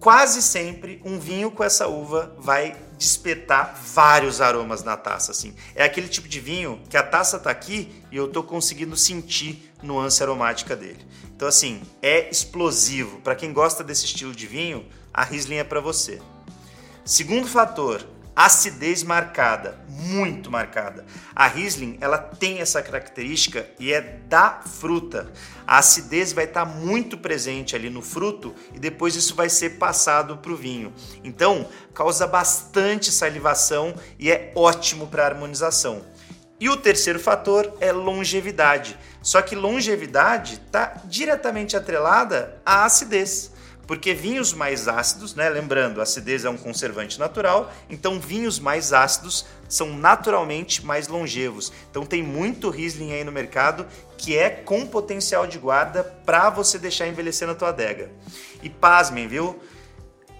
quase 0.00 0.42
sempre 0.42 1.00
um 1.04 1.16
vinho 1.16 1.48
com 1.48 1.62
essa 1.62 1.86
uva 1.86 2.34
vai 2.40 2.76
despertar 2.98 3.80
vários 3.94 4.40
aromas 4.40 4.82
na 4.82 4.96
taça, 4.96 5.30
assim. 5.30 5.54
É 5.72 5.84
aquele 5.84 6.08
tipo 6.08 6.26
de 6.26 6.40
vinho 6.40 6.82
que 6.90 6.96
a 6.96 7.04
taça 7.04 7.38
tá 7.38 7.48
aqui 7.48 8.02
e 8.10 8.16
eu 8.16 8.26
tô 8.26 8.42
conseguindo 8.42 8.96
sentir 8.96 9.72
nuance 9.80 10.20
aromática 10.20 10.74
dele. 10.74 11.06
Então 11.36 11.46
assim, 11.46 11.82
é 12.02 12.28
explosivo. 12.30 13.20
Para 13.20 13.36
quem 13.36 13.52
gosta 13.52 13.84
desse 13.84 14.06
estilo 14.06 14.34
de 14.34 14.48
vinho, 14.48 14.84
a 15.14 15.22
Riesling 15.22 15.58
é 15.58 15.64
para 15.64 15.78
você. 15.78 16.20
Segundo 17.04 17.46
fator, 17.46 18.04
acidez 18.36 19.02
marcada, 19.02 19.78
muito 19.88 20.50
marcada. 20.50 21.06
A 21.34 21.46
Riesling, 21.46 21.96
ela 22.02 22.18
tem 22.18 22.58
essa 22.58 22.82
característica 22.82 23.66
e 23.80 23.90
é 23.94 24.02
da 24.28 24.60
fruta. 24.60 25.32
A 25.66 25.78
acidez 25.78 26.34
vai 26.34 26.44
estar 26.44 26.66
muito 26.66 27.16
presente 27.16 27.74
ali 27.74 27.88
no 27.88 28.02
fruto 28.02 28.54
e 28.74 28.78
depois 28.78 29.16
isso 29.16 29.34
vai 29.34 29.48
ser 29.48 29.78
passado 29.78 30.36
para 30.36 30.52
o 30.52 30.56
vinho. 30.56 30.92
Então, 31.24 31.66
causa 31.94 32.26
bastante 32.26 33.10
salivação 33.10 33.94
e 34.18 34.30
é 34.30 34.52
ótimo 34.54 35.06
para 35.06 35.24
harmonização. 35.24 36.04
E 36.60 36.68
o 36.68 36.76
terceiro 36.76 37.18
fator 37.18 37.74
é 37.80 37.90
longevidade. 37.90 38.98
Só 39.22 39.40
que 39.40 39.54
longevidade 39.54 40.60
está 40.66 41.00
diretamente 41.06 41.76
atrelada 41.76 42.60
à 42.64 42.84
acidez. 42.84 43.55
Porque 43.86 44.12
vinhos 44.12 44.52
mais 44.52 44.88
ácidos, 44.88 45.34
né? 45.34 45.48
Lembrando, 45.48 46.00
a 46.00 46.02
acidez 46.02 46.44
é 46.44 46.50
um 46.50 46.56
conservante 46.56 47.18
natural, 47.18 47.72
então 47.88 48.18
vinhos 48.18 48.58
mais 48.58 48.92
ácidos 48.92 49.46
são 49.68 49.96
naturalmente 49.96 50.84
mais 50.84 51.06
longevos. 51.06 51.72
Então 51.90 52.04
tem 52.04 52.22
muito 52.22 52.68
Riesling 52.68 53.12
aí 53.12 53.22
no 53.22 53.30
mercado 53.32 53.86
que 54.18 54.36
é 54.36 54.50
com 54.50 54.86
potencial 54.86 55.46
de 55.46 55.58
guarda 55.58 56.02
para 56.24 56.50
você 56.50 56.78
deixar 56.78 57.06
envelhecer 57.06 57.46
na 57.46 57.54
tua 57.54 57.68
adega. 57.68 58.10
E 58.62 58.68
pasmem, 58.68 59.28
viu? 59.28 59.60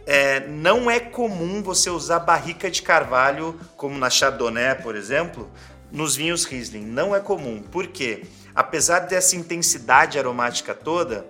É, 0.07 0.47
não 0.47 0.91
é 0.91 1.01
comum 1.01 1.63
você 1.63 1.91
usar 1.91 2.21
barrica 2.21 2.71
de 2.71 2.81
carvalho, 2.81 3.59
como 3.77 3.99
na 3.99 4.09
Chardonnay, 4.09 4.77
por 4.77 4.95
exemplo, 4.95 5.51
nos 5.91 6.15
vinhos 6.17 6.45
Riesling. 6.45 6.85
Não 6.85 7.15
é 7.15 7.21
comum. 7.21 7.61
Por 7.61 7.89
quê? 7.89 8.25
Apesar 8.55 9.01
dessa 9.01 9.37
intensidade 9.37 10.19
aromática 10.19 10.75
toda, 10.75 11.27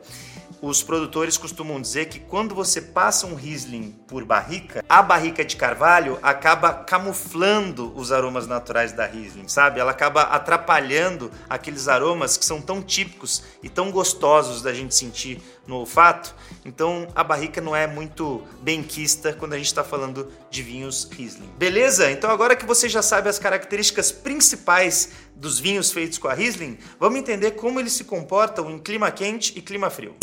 os 0.60 0.82
produtores 0.82 1.36
costumam 1.36 1.80
dizer 1.80 2.06
que 2.06 2.18
quando 2.18 2.54
você 2.54 2.80
passa 2.80 3.26
um 3.26 3.34
Riesling 3.34 3.92
por 4.06 4.24
barrica, 4.24 4.84
a 4.88 5.02
barrica 5.02 5.44
de 5.44 5.56
carvalho 5.56 6.18
acaba 6.22 6.72
camuflando 6.72 7.92
os 7.96 8.12
aromas 8.12 8.46
naturais 8.46 8.92
da 8.92 9.06
Riesling, 9.06 9.48
sabe? 9.48 9.80
Ela 9.80 9.90
acaba 9.90 10.22
atrapalhando 10.22 11.30
aqueles 11.48 11.88
aromas 11.88 12.36
que 12.36 12.44
são 12.44 12.60
tão 12.60 12.82
típicos 12.82 13.42
e 13.62 13.68
tão 13.68 13.90
gostosos 13.90 14.62
da 14.62 14.72
gente 14.72 14.94
sentir 14.94 15.42
no 15.66 15.76
olfato. 15.76 16.34
Então 16.64 17.08
a 17.14 17.24
barrica 17.24 17.60
não 17.60 17.74
é 17.74 17.86
muito 17.86 18.42
benquista 18.60 19.32
quando 19.32 19.54
a 19.54 19.56
gente 19.56 19.66
está 19.66 19.84
falando 19.84 20.30
de 20.50 20.62
vinhos 20.62 21.08
Riesling. 21.10 21.50
Beleza? 21.58 22.10
Então 22.10 22.30
agora 22.30 22.56
que 22.56 22.66
você 22.66 22.88
já 22.88 23.02
sabe 23.02 23.28
as 23.28 23.38
características 23.38 24.12
principais 24.12 25.10
dos 25.34 25.58
vinhos 25.58 25.92
feitos 25.92 26.18
com 26.18 26.28
a 26.28 26.34
Riesling, 26.34 26.78
vamos 26.98 27.18
entender 27.18 27.52
como 27.52 27.78
eles 27.78 27.92
se 27.92 28.04
comportam 28.04 28.70
em 28.70 28.78
clima 28.78 29.10
quente 29.10 29.52
e 29.56 29.60
clima 29.60 29.90
frio. 29.90 30.14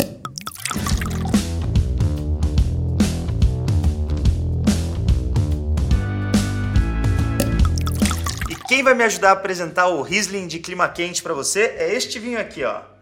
Quem 8.74 8.82
vai 8.82 8.94
me 8.94 9.04
ajudar 9.04 9.28
a 9.28 9.32
apresentar 9.34 9.86
o 9.86 10.02
Riesling 10.02 10.48
de 10.48 10.58
clima 10.58 10.88
quente 10.88 11.22
para 11.22 11.32
você 11.32 11.76
é 11.78 11.94
este 11.94 12.18
vinho 12.18 12.40
aqui, 12.40 12.64
ó. 12.64 12.93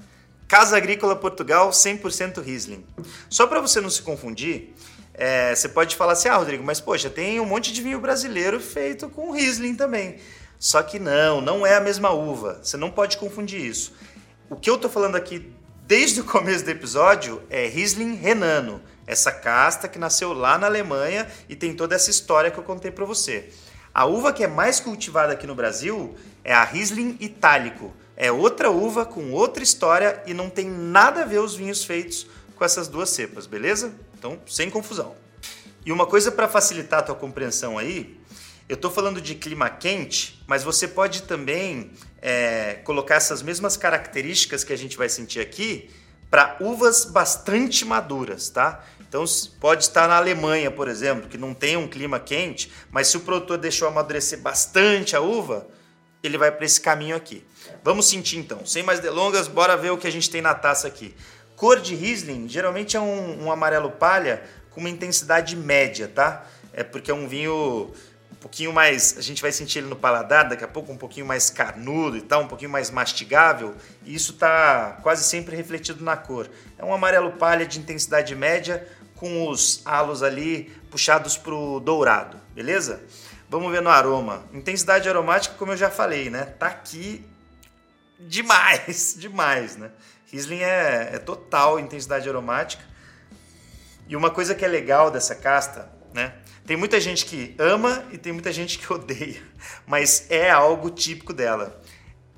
Casa 0.52 0.76
Agrícola 0.76 1.16
Portugal 1.16 1.70
100% 1.70 2.42
Riesling. 2.42 2.84
Só 3.30 3.46
para 3.46 3.58
você 3.58 3.80
não 3.80 3.88
se 3.88 4.02
confundir, 4.02 4.74
é, 5.14 5.54
você 5.54 5.66
pode 5.66 5.96
falar 5.96 6.12
assim, 6.12 6.28
ah, 6.28 6.36
Rodrigo, 6.36 6.62
mas 6.62 6.78
poxa, 6.78 7.08
tem 7.08 7.40
um 7.40 7.46
monte 7.46 7.72
de 7.72 7.80
vinho 7.80 7.98
brasileiro 7.98 8.60
feito 8.60 9.08
com 9.08 9.30
Riesling 9.30 9.74
também. 9.74 10.18
Só 10.58 10.82
que 10.82 10.98
não, 10.98 11.40
não 11.40 11.66
é 11.66 11.76
a 11.76 11.80
mesma 11.80 12.10
uva. 12.10 12.60
Você 12.62 12.76
não 12.76 12.90
pode 12.90 13.16
confundir 13.16 13.64
isso. 13.64 13.94
O 14.50 14.54
que 14.54 14.68
eu 14.68 14.76
tô 14.76 14.90
falando 14.90 15.16
aqui 15.16 15.50
desde 15.86 16.20
o 16.20 16.24
começo 16.24 16.66
do 16.66 16.70
episódio 16.70 17.42
é 17.48 17.66
Riesling 17.66 18.16
Renano, 18.16 18.82
essa 19.06 19.32
casta 19.32 19.88
que 19.88 19.98
nasceu 19.98 20.34
lá 20.34 20.58
na 20.58 20.66
Alemanha 20.66 21.26
e 21.48 21.56
tem 21.56 21.72
toda 21.72 21.94
essa 21.94 22.10
história 22.10 22.50
que 22.50 22.58
eu 22.58 22.62
contei 22.62 22.90
para 22.90 23.06
você. 23.06 23.48
A 23.94 24.04
uva 24.04 24.34
que 24.34 24.44
é 24.44 24.48
mais 24.48 24.80
cultivada 24.80 25.32
aqui 25.32 25.46
no 25.46 25.54
Brasil 25.54 26.14
é 26.44 26.52
a 26.52 26.62
Riesling 26.62 27.16
Itálico. 27.20 27.94
É 28.16 28.30
outra 28.30 28.70
uva 28.70 29.06
com 29.06 29.32
outra 29.32 29.62
história 29.62 30.22
e 30.26 30.34
não 30.34 30.50
tem 30.50 30.68
nada 30.68 31.22
a 31.22 31.24
ver 31.24 31.40
os 31.40 31.54
vinhos 31.54 31.84
feitos 31.84 32.26
com 32.54 32.64
essas 32.64 32.88
duas 32.88 33.10
cepas, 33.10 33.46
beleza? 33.46 33.92
Então, 34.18 34.38
sem 34.46 34.70
confusão. 34.70 35.14
E 35.84 35.90
uma 35.90 36.06
coisa 36.06 36.30
para 36.30 36.46
facilitar 36.46 37.00
a 37.00 37.02
tua 37.02 37.14
compreensão 37.14 37.78
aí, 37.78 38.20
eu 38.68 38.74
estou 38.74 38.90
falando 38.90 39.20
de 39.20 39.34
clima 39.34 39.68
quente, 39.68 40.42
mas 40.46 40.62
você 40.62 40.86
pode 40.86 41.22
também 41.22 41.90
é, 42.20 42.74
colocar 42.84 43.16
essas 43.16 43.42
mesmas 43.42 43.76
características 43.76 44.62
que 44.62 44.72
a 44.72 44.78
gente 44.78 44.96
vai 44.96 45.08
sentir 45.08 45.40
aqui 45.40 45.90
para 46.30 46.56
uvas 46.60 47.04
bastante 47.04 47.84
maduras, 47.84 48.48
tá? 48.48 48.82
Então 49.00 49.24
pode 49.60 49.84
estar 49.84 50.08
na 50.08 50.16
Alemanha, 50.16 50.70
por 50.70 50.88
exemplo, 50.88 51.28
que 51.28 51.36
não 51.36 51.52
tem 51.52 51.76
um 51.76 51.86
clima 51.86 52.18
quente, 52.18 52.72
mas 52.90 53.08
se 53.08 53.16
o 53.18 53.20
produtor 53.20 53.58
deixou 53.58 53.88
amadurecer 53.88 54.40
bastante 54.40 55.14
a 55.14 55.20
uva, 55.20 55.66
ele 56.22 56.38
vai 56.38 56.50
para 56.50 56.64
esse 56.64 56.80
caminho 56.80 57.16
aqui. 57.16 57.44
Vamos 57.82 58.08
sentir 58.08 58.38
então. 58.38 58.64
Sem 58.64 58.82
mais 58.82 59.00
delongas, 59.00 59.48
bora 59.48 59.76
ver 59.76 59.90
o 59.90 59.98
que 59.98 60.06
a 60.06 60.12
gente 60.12 60.30
tem 60.30 60.40
na 60.40 60.54
taça 60.54 60.86
aqui. 60.86 61.14
Cor 61.56 61.80
de 61.80 61.94
Riesling 61.94 62.48
geralmente 62.48 62.96
é 62.96 63.00
um, 63.00 63.44
um 63.44 63.52
amarelo 63.52 63.90
palha 63.90 64.42
com 64.70 64.80
uma 64.80 64.90
intensidade 64.90 65.56
média, 65.56 66.08
tá? 66.08 66.46
É 66.72 66.82
porque 66.82 67.10
é 67.10 67.14
um 67.14 67.28
vinho 67.28 67.92
um 68.32 68.36
pouquinho 68.42 68.72
mais, 68.72 69.16
a 69.18 69.20
gente 69.20 69.40
vai 69.40 69.52
sentir 69.52 69.78
ele 69.78 69.88
no 69.88 69.94
paladar 69.94 70.48
daqui 70.48 70.64
a 70.64 70.68
pouco, 70.68 70.90
um 70.90 70.96
pouquinho 70.96 71.26
mais 71.26 71.50
carnudo 71.50 72.16
e 72.16 72.22
tal, 72.22 72.42
um 72.42 72.48
pouquinho 72.48 72.70
mais 72.70 72.90
mastigável, 72.90 73.74
e 74.04 74.14
isso 74.14 74.32
está 74.32 74.98
quase 75.02 75.22
sempre 75.22 75.54
refletido 75.54 76.02
na 76.02 76.16
cor. 76.16 76.50
É 76.76 76.84
um 76.84 76.92
amarelo 76.92 77.32
palha 77.32 77.64
de 77.64 77.78
intensidade 77.78 78.34
média, 78.34 78.88
com 79.14 79.48
os 79.48 79.82
halos 79.84 80.20
ali 80.24 80.72
puxados 80.90 81.36
para 81.36 81.54
o 81.54 81.78
dourado, 81.78 82.40
beleza? 82.52 83.00
Vamos 83.52 83.70
ver 83.70 83.82
no 83.82 83.90
aroma. 83.90 84.42
Intensidade 84.50 85.06
aromática, 85.06 85.54
como 85.58 85.72
eu 85.72 85.76
já 85.76 85.90
falei, 85.90 86.30
né? 86.30 86.46
Tá 86.58 86.68
aqui 86.68 87.22
demais, 88.18 89.14
demais, 89.20 89.76
né? 89.76 89.90
Riesling 90.32 90.62
é, 90.62 91.10
é 91.12 91.18
total 91.18 91.78
intensidade 91.78 92.26
aromática. 92.26 92.82
E 94.08 94.16
uma 94.16 94.30
coisa 94.30 94.54
que 94.54 94.64
é 94.64 94.68
legal 94.68 95.10
dessa 95.10 95.34
casta, 95.34 95.92
né? 96.14 96.32
Tem 96.64 96.78
muita 96.78 96.98
gente 96.98 97.26
que 97.26 97.54
ama 97.58 98.02
e 98.10 98.16
tem 98.16 98.32
muita 98.32 98.50
gente 98.50 98.78
que 98.78 98.88
odeia, 98.90 99.42
mas 99.86 100.30
é 100.30 100.50
algo 100.50 100.88
típico 100.88 101.34
dela. 101.34 101.78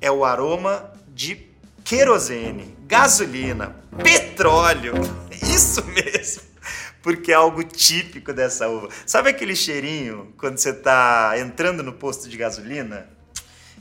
É 0.00 0.10
o 0.10 0.24
aroma 0.24 0.92
de 1.06 1.48
querosene, 1.84 2.76
gasolina, 2.88 3.76
petróleo. 4.02 4.94
Isso 5.30 5.84
mesmo 5.84 6.53
porque 7.04 7.30
é 7.30 7.34
algo 7.34 7.62
típico 7.62 8.32
dessa 8.32 8.66
uva. 8.66 8.88
Sabe 9.04 9.28
aquele 9.28 9.54
cheirinho 9.54 10.32
quando 10.38 10.56
você 10.56 10.70
está 10.70 11.34
entrando 11.38 11.82
no 11.82 11.92
posto 11.92 12.30
de 12.30 12.36
gasolina? 12.38 13.06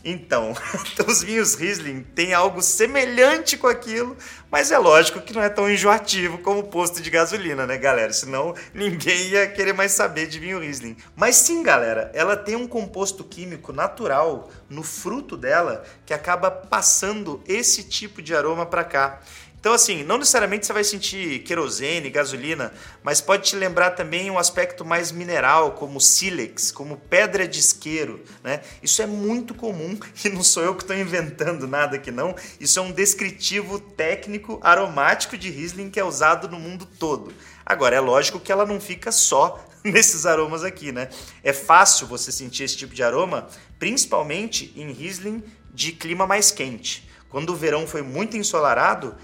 Então, 0.04 0.54
os 1.08 1.24
vinhos 1.24 1.56
Riesling 1.56 2.04
têm 2.14 2.34
algo 2.34 2.62
semelhante 2.62 3.56
com 3.56 3.68
aquilo, 3.68 4.18
mas 4.52 4.70
é 4.70 4.78
lógico 4.78 5.22
que 5.22 5.32
não 5.32 5.42
é 5.42 5.48
tão 5.48 5.72
enjoativo 5.72 6.40
como 6.40 6.60
o 6.60 6.68
posto 6.68 7.02
de 7.02 7.10
gasolina, 7.10 7.66
né, 7.66 7.78
galera? 7.78 8.12
Senão 8.12 8.54
ninguém 8.74 9.30
ia 9.30 9.48
querer 9.48 9.72
mais 9.72 9.94
saber 9.94 10.28
de 10.28 10.38
vinho 10.38 10.60
Riesling. 10.60 10.98
Mas 11.16 11.38
sim, 11.38 11.64
galera, 11.64 12.12
ela 12.14 12.36
tem 12.36 12.58
um 12.58 12.68
composto 12.68 13.24
químico 13.24 13.72
natural 13.72 14.52
no 14.70 14.84
fruto 14.84 15.38
dela 15.38 15.86
que 16.06 16.14
acaba 16.14 16.52
passando 16.52 17.42
esse 17.48 17.84
tipo 17.84 18.22
de 18.22 18.36
aroma 18.36 18.66
para 18.66 18.84
cá. 18.84 19.22
Então, 19.64 19.72
assim, 19.72 20.04
não 20.04 20.18
necessariamente 20.18 20.66
você 20.66 20.74
vai 20.74 20.84
sentir 20.84 21.40
querosene, 21.44 22.10
gasolina, 22.10 22.74
mas 23.02 23.22
pode 23.22 23.44
te 23.44 23.56
lembrar 23.56 23.92
também 23.92 24.30
um 24.30 24.38
aspecto 24.38 24.84
mais 24.84 25.10
mineral, 25.10 25.72
como 25.72 26.02
sílex, 26.02 26.70
como 26.70 26.98
pedra 26.98 27.48
de 27.48 27.62
isqueiro, 27.62 28.22
né? 28.44 28.60
Isso 28.82 29.02
é 29.02 29.06
muito 29.06 29.54
comum 29.54 29.98
e 30.26 30.28
não 30.28 30.44
sou 30.44 30.64
eu 30.64 30.76
que 30.76 30.84
estou 30.84 30.98
inventando 30.98 31.66
nada 31.66 31.96
aqui 31.96 32.12
não. 32.12 32.36
Isso 32.60 32.78
é 32.78 32.82
um 32.82 32.92
descritivo 32.92 33.80
técnico 33.80 34.60
aromático 34.62 35.38
de 35.38 35.50
Riesling 35.50 35.90
que 35.90 35.98
é 35.98 36.04
usado 36.04 36.50
no 36.50 36.60
mundo 36.60 36.86
todo. 37.00 37.34
Agora, 37.66 37.96
é 37.96 38.02
lógico 38.02 38.42
que 38.42 38.52
ela 38.52 38.66
não 38.66 38.82
fica 38.82 39.14
só 39.14 39.66
nesses 39.82 40.26
aromas 40.26 40.66
aqui, 40.66 40.92
né? 40.92 41.08
É 41.42 41.54
fácil 41.54 42.06
você 42.06 42.34
sentir 42.34 42.66
esse 42.66 42.76
tipo 42.76 42.94
de 42.94 43.02
aroma, 43.02 43.48
principalmente 43.80 44.74
em 44.76 44.92
Riesling 44.92 45.42
de 45.74 45.94
clima 45.94 46.28
mais 46.28 46.52
quente. 46.52 47.14
Quando 47.30 47.50
o 47.50 47.56
verão 47.56 47.88
foi 47.88 48.04
muito 48.04 48.38
ensolarado, 48.38 49.16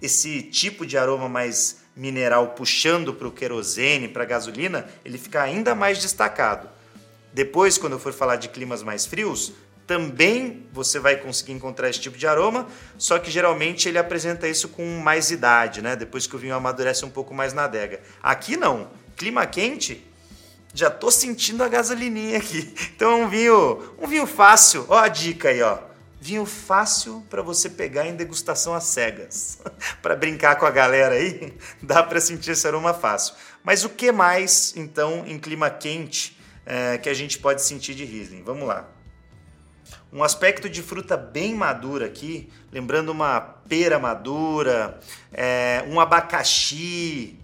esse 0.00 0.42
tipo 0.42 0.86
de 0.86 0.96
aroma 0.96 1.28
mais 1.28 1.78
mineral 1.96 2.48
puxando 2.48 3.12
para 3.12 3.26
o 3.26 3.32
querosene, 3.32 4.08
para 4.08 4.22
a 4.22 4.26
gasolina, 4.26 4.88
ele 5.04 5.18
fica 5.18 5.42
ainda 5.42 5.74
mais 5.74 5.98
destacado. 5.98 6.68
Depois, 7.32 7.76
quando 7.76 7.94
eu 7.94 7.98
for 7.98 8.12
falar 8.12 8.36
de 8.36 8.48
climas 8.48 8.82
mais 8.82 9.04
frios, 9.04 9.52
também 9.86 10.66
você 10.72 10.98
vai 10.98 11.16
conseguir 11.16 11.52
encontrar 11.52 11.88
esse 11.88 11.98
tipo 11.98 12.16
de 12.16 12.26
aroma, 12.26 12.68
só 12.98 13.18
que 13.18 13.30
geralmente 13.30 13.88
ele 13.88 13.98
apresenta 13.98 14.46
isso 14.46 14.68
com 14.68 14.84
mais 14.98 15.30
idade, 15.30 15.80
né? 15.80 15.96
Depois 15.96 16.26
que 16.26 16.36
o 16.36 16.38
vinho 16.38 16.54
amadurece 16.54 17.04
um 17.04 17.10
pouco 17.10 17.34
mais 17.34 17.52
na 17.52 17.64
adega. 17.64 18.00
Aqui 18.22 18.56
não, 18.56 18.90
clima 19.16 19.46
quente, 19.46 20.06
já 20.74 20.90
tô 20.90 21.10
sentindo 21.10 21.64
a 21.64 21.68
gasolininha 21.68 22.38
aqui. 22.38 22.74
Então 22.94 23.12
é 23.12 23.14
um 23.24 23.28
vinho, 23.28 23.94
um 23.98 24.06
vinho 24.06 24.26
fácil. 24.26 24.84
Ó 24.88 24.98
a 24.98 25.08
dica 25.08 25.48
aí, 25.48 25.62
ó. 25.62 25.78
Vinho 26.20 26.44
fácil 26.44 27.24
para 27.30 27.42
você 27.42 27.70
pegar 27.70 28.06
em 28.06 28.16
degustação 28.16 28.74
às 28.74 28.84
cegas. 28.84 29.60
para 30.02 30.16
brincar 30.16 30.56
com 30.56 30.66
a 30.66 30.70
galera 30.70 31.14
aí, 31.14 31.56
dá 31.82 32.02
para 32.02 32.20
sentir 32.20 32.52
esse 32.52 32.66
aroma 32.66 32.92
fácil. 32.92 33.34
Mas 33.62 33.84
o 33.84 33.88
que 33.88 34.10
mais, 34.10 34.74
então, 34.76 35.24
em 35.26 35.38
clima 35.38 35.70
quente 35.70 36.38
é, 36.66 36.98
que 36.98 37.08
a 37.08 37.14
gente 37.14 37.38
pode 37.38 37.62
sentir 37.62 37.94
de 37.94 38.04
Riesling? 38.04 38.42
Vamos 38.42 38.66
lá. 38.66 38.88
Um 40.12 40.22
aspecto 40.22 40.68
de 40.68 40.82
fruta 40.82 41.16
bem 41.16 41.54
madura 41.54 42.06
aqui, 42.06 42.50
lembrando 42.72 43.10
uma 43.10 43.40
pera 43.40 43.98
madura, 43.98 44.98
é, 45.32 45.84
um 45.86 46.00
abacaxi, 46.00 47.38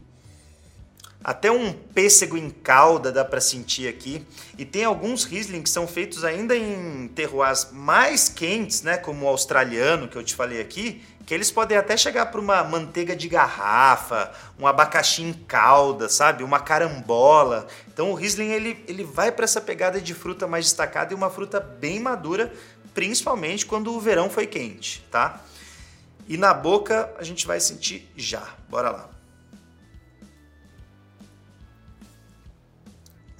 até 1.25 1.51
um 1.51 1.73
pêssego 1.73 2.37
em 2.37 2.51
calda 2.51 3.11
dá 3.11 3.25
para 3.25 3.41
sentir 3.41 3.89
aqui. 3.89 4.27
E 4.59 4.65
tem 4.67 4.85
alguns 4.85 5.25
Riesling 5.25 5.63
que 5.63 5.71
são 5.71 5.89
feitos 5.89 6.23
ainda 6.23 6.55
em 6.55 7.09
terroirs 7.09 7.69
mais 7.73 8.29
quentes, 8.29 8.83
né, 8.83 8.99
como 8.99 9.25
o 9.25 9.29
australiano 9.29 10.07
que 10.07 10.17
eu 10.17 10.23
te 10.23 10.35
falei 10.35 10.61
aqui, 10.61 11.03
que 11.25 11.33
eles 11.33 11.51
podem 11.51 11.79
até 11.79 11.97
chegar 11.97 12.27
para 12.27 12.39
uma 12.39 12.63
manteiga 12.63 13.17
de 13.17 13.27
garrafa, 13.27 14.31
um 14.59 14.67
abacaxi 14.67 15.23
em 15.23 15.33
calda, 15.33 16.11
sabe? 16.11 16.45
Uma 16.45 16.61
carambola. 16.61 17.67
Então 17.89 18.11
o 18.11 18.15
Riesling 18.15 18.51
ele, 18.51 18.85
ele 18.87 19.03
vai 19.03 19.33
para 19.33 19.45
essa 19.45 19.63
pegada 19.63 19.99
de 20.03 20.13
fruta 20.13 20.47
mais 20.47 20.67
destacada 20.67 21.15
e 21.15 21.17
uma 21.17 21.31
fruta 21.31 21.59
bem 21.59 21.99
madura, 21.99 22.53
principalmente 22.93 23.65
quando 23.65 23.95
o 23.95 23.99
verão 23.99 24.29
foi 24.29 24.47
quente, 24.47 25.03
tá? 25.11 25.41
E 26.29 26.37
na 26.37 26.53
boca 26.53 27.11
a 27.19 27.25
gente 27.25 27.47
vai 27.47 27.59
sentir 27.59 28.13
já. 28.15 28.47
Bora 28.69 28.91
lá. 28.91 29.14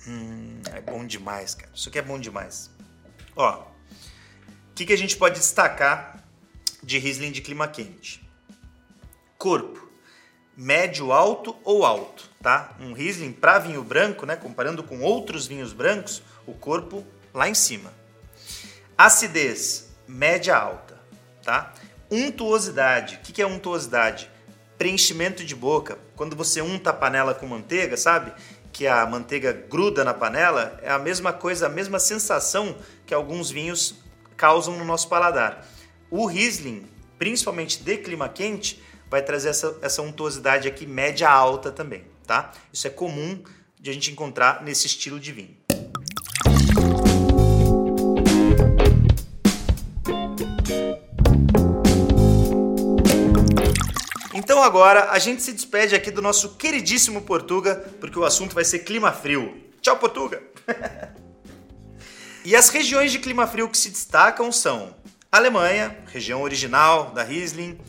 Hum, 0.07 0.61
é 0.73 0.81
bom 0.81 1.07
demais, 1.07 1.55
cara. 1.55 1.71
Isso 1.75 1.89
aqui 1.89 1.99
é 1.99 2.03
bom 2.03 2.19
demais. 2.19 2.71
Ó, 3.37 3.61
o 3.61 4.75
que, 4.75 4.87
que 4.87 4.93
a 4.93 4.99
gente 4.99 5.17
pode 5.17 5.39
destacar 5.39 6.23
de 6.83 6.99
Riesling 6.99 7.33
de 7.33 7.41
clima 7.41 7.67
quente? 7.69 8.29
Corpo, 9.39 9.89
médio 10.57 11.13
alto 11.13 11.57
ou 11.65 11.85
alto, 11.85 12.31
tá? 12.43 12.77
Um 12.81 12.93
Riesling 12.93 13.33
para 13.33 13.59
vinho 13.59 13.83
branco, 13.83 14.27
né? 14.27 14.37
Comparando 14.37 14.83
com 14.83 15.01
outros 15.01 15.47
vinhos 15.47 15.73
brancos, 15.73 16.23
o 16.47 16.53
corpo 16.53 17.05
lá 17.33 17.49
em 17.49 17.55
cima. 17.55 17.93
Acidez, 18.97 19.91
média 20.07 20.57
alta, 20.57 21.01
tá? 21.43 21.73
Untuosidade, 22.11 23.17
o 23.17 23.19
que, 23.21 23.33
que 23.33 23.43
é 23.43 23.47
untuosidade? 23.47 24.31
Preenchimento 24.77 25.45
de 25.45 25.55
boca. 25.55 25.99
Quando 26.15 26.37
você 26.37 26.61
unta 26.61 26.91
a 26.91 26.93
panela 26.93 27.35
com 27.35 27.47
manteiga, 27.47 27.97
sabe? 27.97 28.33
Que 28.75 28.89
a 28.89 29.07
manteiga 29.07 29.53
gruda 29.53 30.03
na 30.03 30.13
panela, 30.13 30.77
é 30.83 30.91
a 30.91 30.99
mesma 30.99 31.33
coisa, 31.33 31.67
a 31.67 31.69
mesma 31.69 32.01
sensação 32.01 32.77
que 33.07 33.15
alguns 33.15 33.49
vinhos 33.49 33.95
causam 34.37 34.77
no 34.77 34.85
nosso 34.85 35.09
paladar. 35.09 35.65
O 36.11 36.27
Riesling, 36.27 36.85
principalmente 37.17 37.81
de 37.81 37.97
clima 37.99 38.29
quente, 38.29 38.83
vai 39.09 39.23
trazer 39.23 39.51
essa, 39.51 39.79
essa 39.81 40.03
untuosidade 40.03 40.67
aqui 40.67 40.87
média 40.87 41.31
alta 41.31 41.71
também, 41.71 42.05
tá? 42.27 42.51
Isso 42.73 42.89
é 42.89 42.91
comum 42.91 43.45
de 43.79 43.91
a 43.91 43.93
gente 43.93 44.11
encontrar 44.11 44.61
nesse 44.65 44.89
estilo 44.89 45.21
de 45.21 45.31
vinho. 45.31 45.57
Então 54.55 54.63
agora 54.63 55.11
a 55.11 55.19
gente 55.19 55.43
se 55.43 55.53
despede 55.53 55.97
aqui 55.97 56.13
do 56.13 56.23
nosso 56.23 56.51
queridíssimo 56.51 57.23
Portuga, 57.23 57.75
porque 57.99 58.17
o 58.17 58.25
assunto 58.25 58.55
vai 58.55 58.65
ser 58.65 58.79
clima 58.79 59.11
frio. 59.11 59.61
Tchau, 59.83 59.97
Portuga! 59.97 60.41
e 62.45 62.55
as 62.55 62.69
regiões 62.69 63.11
de 63.11 63.19
clima 63.19 63.49
frio 63.49 63.69
que 63.69 63.77
se 63.77 63.91
destacam 63.91 64.53
são 64.53 64.95
Alemanha, 65.33 65.99
região 66.07 66.41
original 66.41 67.11
da 67.11 67.25
Riesling, 67.25 67.81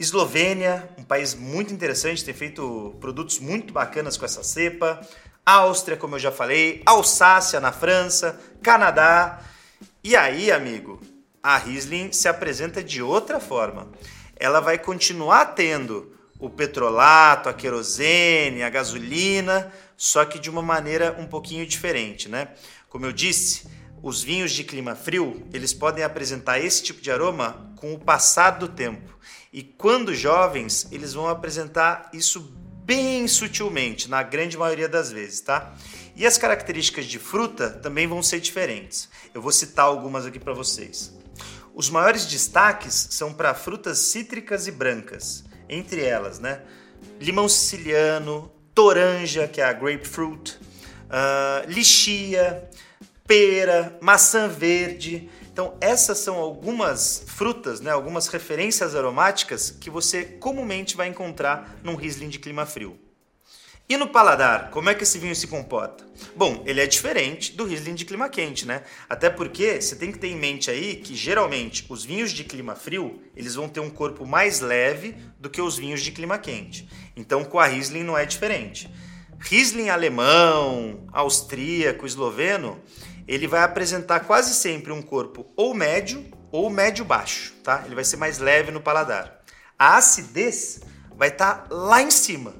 Eslovênia, 0.00 0.90
um 0.98 1.04
país 1.04 1.32
muito 1.32 1.72
interessante, 1.72 2.24
tem 2.24 2.34
feito 2.34 2.96
produtos 3.00 3.38
muito 3.38 3.72
bacanas 3.72 4.16
com 4.16 4.24
essa 4.24 4.42
cepa, 4.42 5.00
Áustria, 5.46 5.96
como 5.96 6.16
eu 6.16 6.18
já 6.18 6.32
falei, 6.32 6.82
Alsácia 6.86 7.60
na 7.60 7.70
França, 7.70 8.36
Canadá. 8.60 9.42
E 10.02 10.16
aí, 10.16 10.50
amigo, 10.50 11.00
a 11.40 11.56
Riesling 11.56 12.10
se 12.10 12.26
apresenta 12.26 12.82
de 12.82 13.00
outra 13.00 13.38
forma 13.38 13.86
ela 14.40 14.58
vai 14.58 14.78
continuar 14.78 15.54
tendo 15.54 16.16
o 16.38 16.48
petrolato, 16.48 17.48
a 17.48 17.52
querosene, 17.52 18.62
a 18.62 18.70
gasolina, 18.70 19.70
só 19.96 20.24
que 20.24 20.38
de 20.38 20.48
uma 20.48 20.62
maneira 20.62 21.14
um 21.18 21.26
pouquinho 21.26 21.66
diferente, 21.66 22.28
né? 22.28 22.48
Como 22.88 23.04
eu 23.04 23.12
disse, 23.12 23.68
os 24.02 24.22
vinhos 24.22 24.52
de 24.52 24.64
clima 24.64 24.94
frio, 24.94 25.46
eles 25.52 25.74
podem 25.74 26.02
apresentar 26.02 26.58
esse 26.58 26.82
tipo 26.82 27.02
de 27.02 27.10
aroma 27.10 27.70
com 27.76 27.92
o 27.92 27.98
passar 27.98 28.52
do 28.52 28.66
tempo. 28.66 29.18
E 29.52 29.62
quando 29.62 30.14
jovens, 30.14 30.88
eles 30.90 31.12
vão 31.12 31.28
apresentar 31.28 32.08
isso 32.14 32.40
bem 32.82 33.28
sutilmente, 33.28 34.08
na 34.08 34.22
grande 34.22 34.56
maioria 34.56 34.88
das 34.88 35.12
vezes, 35.12 35.42
tá? 35.42 35.74
E 36.16 36.26
as 36.26 36.38
características 36.38 37.04
de 37.04 37.18
fruta 37.18 37.68
também 37.68 38.06
vão 38.06 38.22
ser 38.22 38.40
diferentes. 38.40 39.08
Eu 39.34 39.42
vou 39.42 39.52
citar 39.52 39.84
algumas 39.84 40.24
aqui 40.24 40.38
para 40.38 40.54
vocês. 40.54 41.19
Os 41.74 41.88
maiores 41.88 42.26
destaques 42.26 43.08
são 43.10 43.32
para 43.32 43.54
frutas 43.54 43.98
cítricas 43.98 44.66
e 44.66 44.72
brancas, 44.72 45.44
entre 45.68 46.04
elas, 46.04 46.38
né? 46.38 46.62
Limão 47.20 47.48
siciliano, 47.48 48.50
toranja, 48.74 49.46
que 49.46 49.60
é 49.60 49.64
a 49.64 49.72
grapefruit, 49.72 50.58
uh, 51.06 51.70
lixia, 51.70 52.68
pera, 53.26 53.96
maçã 54.00 54.48
verde. 54.48 55.30
Então, 55.52 55.76
essas 55.80 56.18
são 56.18 56.36
algumas 56.36 57.22
frutas, 57.26 57.80
né, 57.80 57.90
algumas 57.90 58.28
referências 58.28 58.94
aromáticas 58.94 59.70
que 59.70 59.90
você 59.90 60.24
comumente 60.24 60.96
vai 60.96 61.08
encontrar 61.08 61.76
num 61.82 61.94
Riesling 61.94 62.28
de 62.28 62.38
clima 62.38 62.66
frio. 62.66 62.98
E 63.90 63.96
no 63.96 64.06
paladar, 64.06 64.70
como 64.70 64.88
é 64.88 64.94
que 64.94 65.02
esse 65.02 65.18
vinho 65.18 65.34
se 65.34 65.48
comporta? 65.48 66.06
Bom, 66.36 66.62
ele 66.64 66.80
é 66.80 66.86
diferente 66.86 67.50
do 67.56 67.64
Riesling 67.64 67.96
de 67.96 68.04
clima 68.04 68.28
quente, 68.28 68.64
né? 68.64 68.84
Até 69.08 69.28
porque 69.28 69.80
você 69.80 69.96
tem 69.96 70.12
que 70.12 70.18
ter 70.20 70.28
em 70.28 70.36
mente 70.36 70.70
aí 70.70 70.94
que 70.94 71.12
geralmente 71.12 71.84
os 71.88 72.04
vinhos 72.04 72.30
de 72.30 72.44
clima 72.44 72.76
frio, 72.76 73.20
eles 73.34 73.56
vão 73.56 73.68
ter 73.68 73.80
um 73.80 73.90
corpo 73.90 74.24
mais 74.24 74.60
leve 74.60 75.16
do 75.40 75.50
que 75.50 75.60
os 75.60 75.76
vinhos 75.76 76.02
de 76.02 76.12
clima 76.12 76.38
quente. 76.38 76.88
Então 77.16 77.42
com 77.42 77.58
a 77.58 77.66
Riesling 77.66 78.04
não 78.04 78.16
é 78.16 78.24
diferente. 78.24 78.88
Riesling 79.40 79.88
alemão, 79.88 81.08
austríaco, 81.12 82.06
esloveno, 82.06 82.80
ele 83.26 83.48
vai 83.48 83.64
apresentar 83.64 84.20
quase 84.20 84.54
sempre 84.54 84.92
um 84.92 85.02
corpo 85.02 85.52
ou 85.56 85.74
médio 85.74 86.24
ou 86.52 86.70
médio 86.70 87.04
baixo, 87.04 87.54
tá? 87.64 87.82
Ele 87.86 87.96
vai 87.96 88.04
ser 88.04 88.18
mais 88.18 88.38
leve 88.38 88.70
no 88.70 88.80
paladar. 88.80 89.42
A 89.76 89.96
acidez 89.96 90.78
vai 91.16 91.26
estar 91.26 91.66
tá 91.66 91.74
lá 91.74 92.00
em 92.00 92.10
cima, 92.12 92.54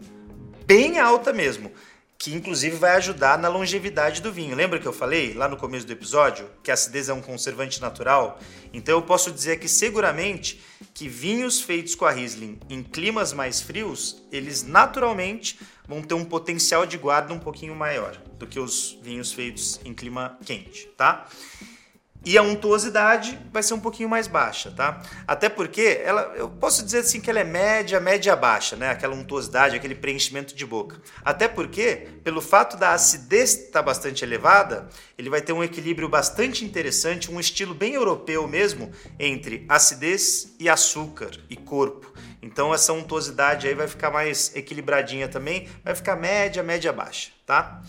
bem 0.71 1.01
alta 1.01 1.33
mesmo, 1.33 1.73
que 2.17 2.33
inclusive 2.33 2.77
vai 2.77 2.93
ajudar 2.93 3.37
na 3.37 3.49
longevidade 3.49 4.23
do 4.23 4.31
vinho. 4.31 4.55
Lembra 4.55 4.79
que 4.79 4.87
eu 4.87 4.93
falei 4.93 5.35
lá 5.35 5.49
no 5.49 5.57
começo 5.57 5.85
do 5.85 5.93
episódio 5.93 6.49
que 6.63 6.71
a 6.71 6.75
acidez 6.75 7.09
é 7.09 7.13
um 7.13 7.21
conservante 7.21 7.81
natural? 7.81 8.39
Então 8.73 8.95
eu 8.95 9.03
posso 9.03 9.33
dizer 9.33 9.55
aqui 9.55 9.69
seguramente 9.69 10.61
que 10.95 11.09
vinhos 11.09 11.61
feitos 11.61 11.97
com 11.97 12.05
a 12.05 12.13
Riesling 12.13 12.61
em 12.71 12.85
climas 12.85 13.33
mais 13.33 13.61
frios, 13.61 14.23
eles 14.31 14.63
naturalmente 14.63 15.59
vão 15.89 16.03
ter 16.03 16.15
um 16.15 16.25
potencial 16.25 16.87
de 16.87 16.97
guarda 16.97 17.35
um 17.35 17.41
pouquinho 17.41 17.75
maior 17.75 18.17
do 18.39 18.47
que 18.47 18.61
os 18.61 18.97
vinhos 19.03 19.33
feitos 19.33 19.81
em 19.85 19.93
clima 19.93 20.39
quente, 20.45 20.87
tá? 20.97 21.27
E 22.25 22.37
a 22.37 22.43
untuosidade 22.43 23.39
vai 23.51 23.63
ser 23.63 23.73
um 23.73 23.81
pouquinho 23.81 24.09
mais 24.09 24.27
baixa, 24.27 24.71
tá? 24.71 25.03
Até 25.27 25.49
porque 25.49 26.03
ela, 26.05 26.35
eu 26.37 26.51
posso 26.51 26.85
dizer 26.85 26.99
assim 26.99 27.19
que 27.19 27.31
ela 27.31 27.41
é 27.41 27.45
média, 27.45 27.99
média 27.99 28.37
baixa, 28.37 28.77
né? 28.77 28.91
Aquela 28.91 29.15
untuosidade, 29.15 29.75
aquele 29.75 29.95
preenchimento 29.95 30.55
de 30.55 30.67
boca. 30.67 31.01
Até 31.25 31.49
porque, 31.49 32.09
pelo 32.23 32.43
fato 32.43 32.77
da 32.77 32.93
acidez 32.93 33.55
estar 33.55 33.79
tá 33.79 33.83
bastante 33.83 34.23
elevada, 34.23 34.87
ele 35.17 35.31
vai 35.31 35.41
ter 35.41 35.55
um 35.55 35.65
equilíbrio 35.65 36.11
bastante 36.11 36.63
interessante, 36.63 37.31
um 37.31 37.41
estilo 37.41 37.75
bem 37.75 37.95
europeu 37.95 38.47
mesmo, 38.47 38.93
entre 39.19 39.65
acidez 39.67 40.55
e 40.61 40.69
açúcar 40.69 41.31
e 41.49 41.57
corpo. 41.57 42.13
Então 42.43 42.75
essa 42.75 42.93
untuosidade 42.93 43.67
aí 43.67 43.75
vai 43.75 43.89
ficar 43.89 44.11
mais 44.11 44.55
equilibradinha 44.55 45.27
também, 45.27 45.69
vai 45.83 45.95
ficar 45.95 46.17
média, 46.17 46.63
média 46.63 46.93
baixa, 46.93 47.31
tá? 47.47 47.83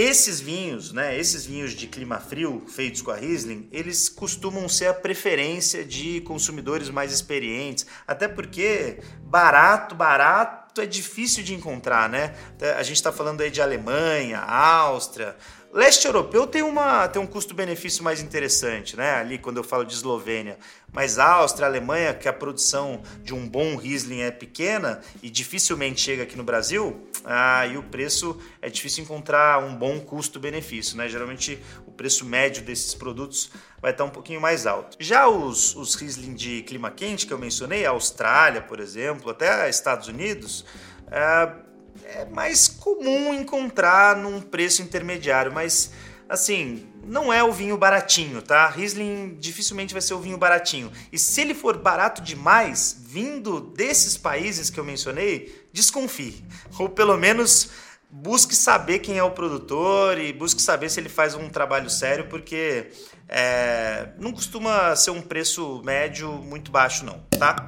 Esses 0.00 0.40
vinhos, 0.40 0.94
né, 0.94 1.14
esses 1.18 1.44
vinhos 1.44 1.72
de 1.72 1.86
clima 1.86 2.18
frio 2.18 2.64
feitos 2.66 3.02
com 3.02 3.10
a 3.10 3.16
Riesling, 3.16 3.68
eles 3.70 4.08
costumam 4.08 4.66
ser 4.66 4.86
a 4.86 4.94
preferência 4.94 5.84
de 5.84 6.22
consumidores 6.22 6.88
mais 6.88 7.12
experientes, 7.12 7.84
até 8.06 8.26
porque 8.26 9.00
barato, 9.24 9.94
barato 9.94 10.80
é 10.80 10.86
difícil 10.86 11.44
de 11.44 11.52
encontrar, 11.52 12.08
né? 12.08 12.34
A 12.78 12.82
gente 12.82 12.96
está 12.96 13.12
falando 13.12 13.42
aí 13.42 13.50
de 13.50 13.60
Alemanha, 13.60 14.38
Áustria, 14.38 15.36
Leste 15.72 16.04
europeu 16.04 16.48
tem, 16.48 16.62
uma, 16.62 17.06
tem 17.06 17.22
um 17.22 17.26
custo-benefício 17.26 18.02
mais 18.02 18.20
interessante, 18.20 18.96
né? 18.96 19.14
Ali 19.14 19.38
quando 19.38 19.58
eu 19.58 19.62
falo 19.62 19.84
de 19.84 19.94
Eslovênia. 19.94 20.58
Mas 20.92 21.16
a 21.16 21.30
Áustria, 21.34 21.66
a 21.66 21.70
Alemanha, 21.70 22.12
que 22.12 22.28
a 22.28 22.32
produção 22.32 23.02
de 23.22 23.32
um 23.32 23.48
bom 23.48 23.76
Riesling 23.76 24.22
é 24.22 24.32
pequena 24.32 25.00
e 25.22 25.30
dificilmente 25.30 26.00
chega 26.00 26.24
aqui 26.24 26.36
no 26.36 26.42
Brasil, 26.42 27.08
aí 27.24 27.78
o 27.78 27.84
preço 27.84 28.36
é 28.60 28.68
difícil 28.68 29.04
encontrar 29.04 29.62
um 29.62 29.76
bom 29.76 30.00
custo-benefício, 30.00 30.96
né? 30.96 31.08
Geralmente 31.08 31.62
o 31.86 31.92
preço 31.92 32.24
médio 32.24 32.64
desses 32.64 32.92
produtos 32.92 33.52
vai 33.80 33.92
estar 33.92 34.02
um 34.02 34.10
pouquinho 34.10 34.40
mais 34.40 34.66
alto. 34.66 34.96
Já 34.98 35.28
os, 35.28 35.76
os 35.76 35.94
Riesling 35.94 36.34
de 36.34 36.62
clima 36.62 36.90
quente 36.90 37.28
que 37.28 37.32
eu 37.32 37.38
mencionei, 37.38 37.86
a 37.86 37.90
Austrália, 37.90 38.60
por 38.60 38.80
exemplo, 38.80 39.30
até 39.30 39.70
Estados 39.70 40.08
Unidos, 40.08 40.64
é, 41.12 41.69
é 42.14 42.24
mais 42.26 42.68
comum 42.68 43.32
encontrar 43.32 44.16
num 44.16 44.40
preço 44.40 44.82
intermediário, 44.82 45.52
mas 45.52 45.92
assim, 46.28 46.86
não 47.04 47.32
é 47.32 47.42
o 47.42 47.52
vinho 47.52 47.76
baratinho, 47.76 48.40
tá? 48.40 48.68
Riesling 48.68 49.36
dificilmente 49.40 49.92
vai 49.92 50.00
ser 50.00 50.14
o 50.14 50.20
vinho 50.20 50.38
baratinho. 50.38 50.90
E 51.12 51.18
se 51.18 51.40
ele 51.40 51.54
for 51.54 51.76
barato 51.76 52.22
demais, 52.22 52.96
vindo 53.00 53.60
desses 53.60 54.16
países 54.16 54.70
que 54.70 54.78
eu 54.78 54.84
mencionei, 54.84 55.66
desconfie. 55.72 56.44
Ou 56.78 56.88
pelo 56.88 57.16
menos 57.16 57.70
busque 58.08 58.54
saber 58.54 59.00
quem 59.00 59.18
é 59.18 59.22
o 59.22 59.30
produtor 59.30 60.18
e 60.18 60.32
busque 60.32 60.60
saber 60.60 60.88
se 60.88 61.00
ele 61.00 61.08
faz 61.08 61.34
um 61.34 61.48
trabalho 61.48 61.90
sério, 61.90 62.28
porque 62.28 62.90
é, 63.28 64.10
não 64.18 64.32
costuma 64.32 64.94
ser 64.96 65.10
um 65.10 65.22
preço 65.22 65.80
médio 65.84 66.30
muito 66.32 66.70
baixo, 66.70 67.04
não, 67.04 67.20
tá? 67.38 67.66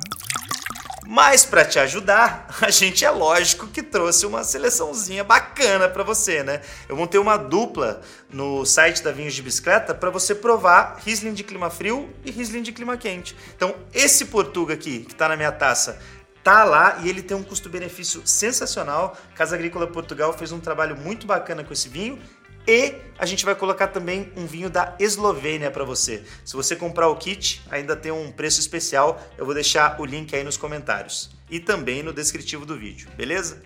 Mas 1.07 1.45
para 1.45 1.65
te 1.65 1.79
ajudar, 1.79 2.47
a 2.62 2.71
gente 2.71 3.05
é 3.05 3.11
lógico 3.11 3.67
que 3.67 3.83
trouxe 3.83 4.25
uma 4.25 4.45
seleçãozinha 4.45 5.25
bacana 5.25 5.88
para 5.88 6.03
você, 6.03 6.43
né? 6.43 6.61
Eu 6.88 6.97
montei 6.97 7.21
uma 7.21 7.37
dupla 7.37 8.01
no 8.31 8.65
site 8.65 9.03
da 9.03 9.11
Vinhos 9.11 9.35
de 9.35 9.43
Bicicleta 9.43 9.95
para 9.95 10.11
você 10.11 10.35
provar 10.35 11.01
Riesling 11.05 11.35
de 11.35 11.43
clima 11.43 11.71
frio 11.71 12.09
e 12.25 12.31
Riesling 12.31 12.62
de 12.62 12.73
clima 12.73 12.97
quente. 12.97 13.37
Então, 13.57 13.75
esse 13.93 14.27
Portuga 14.27 14.75
aqui, 14.75 15.01
que 15.01 15.12
está 15.12 15.29
na 15.29 15.37
minha 15.37 15.53
taça, 15.53 15.99
tá 16.43 16.65
lá 16.65 16.99
e 17.03 17.09
ele 17.09 17.23
tem 17.23 17.37
um 17.37 17.43
custo-benefício 17.43 18.23
sensacional. 18.25 19.17
Casa 19.35 19.57
Agrícola 19.57 19.87
Portugal 19.87 20.33
fez 20.33 20.53
um 20.53 20.61
trabalho 20.61 20.97
muito 20.97 21.27
bacana 21.27 21.65
com 21.65 21.73
esse 21.73 21.88
vinho 21.88 22.19
e 22.66 22.94
a 23.18 23.27
gente 23.27 23.44
vai 23.44 23.55
colocar 23.55 23.88
também 23.88 24.33
um 24.37 24.46
vinho 24.46 24.70
da 24.70 24.96
Eslovênia 24.98 25.70
para 25.70 25.85
você. 25.85 26.22
Se 26.44 26.55
você 26.55 26.77
comprar 26.77 27.09
o 27.09 27.16
kit, 27.16 27.61
ainda 27.70 27.96
tem 27.96 28.12
um 28.12 28.31
preço 28.31 28.61
especial. 28.61 29.20
Eu 29.37 29.44
vou 29.44 29.55
deixar 29.55 30.01
o 30.01 30.05
link 30.05 30.35
aí 30.35 30.44
nos 30.44 30.57
comentários 30.57 31.31
e 31.51 31.59
também 31.59 32.03
no 32.03 32.12
descritivo 32.12 32.64
do 32.64 32.79
vídeo, 32.79 33.09
beleza? 33.16 33.62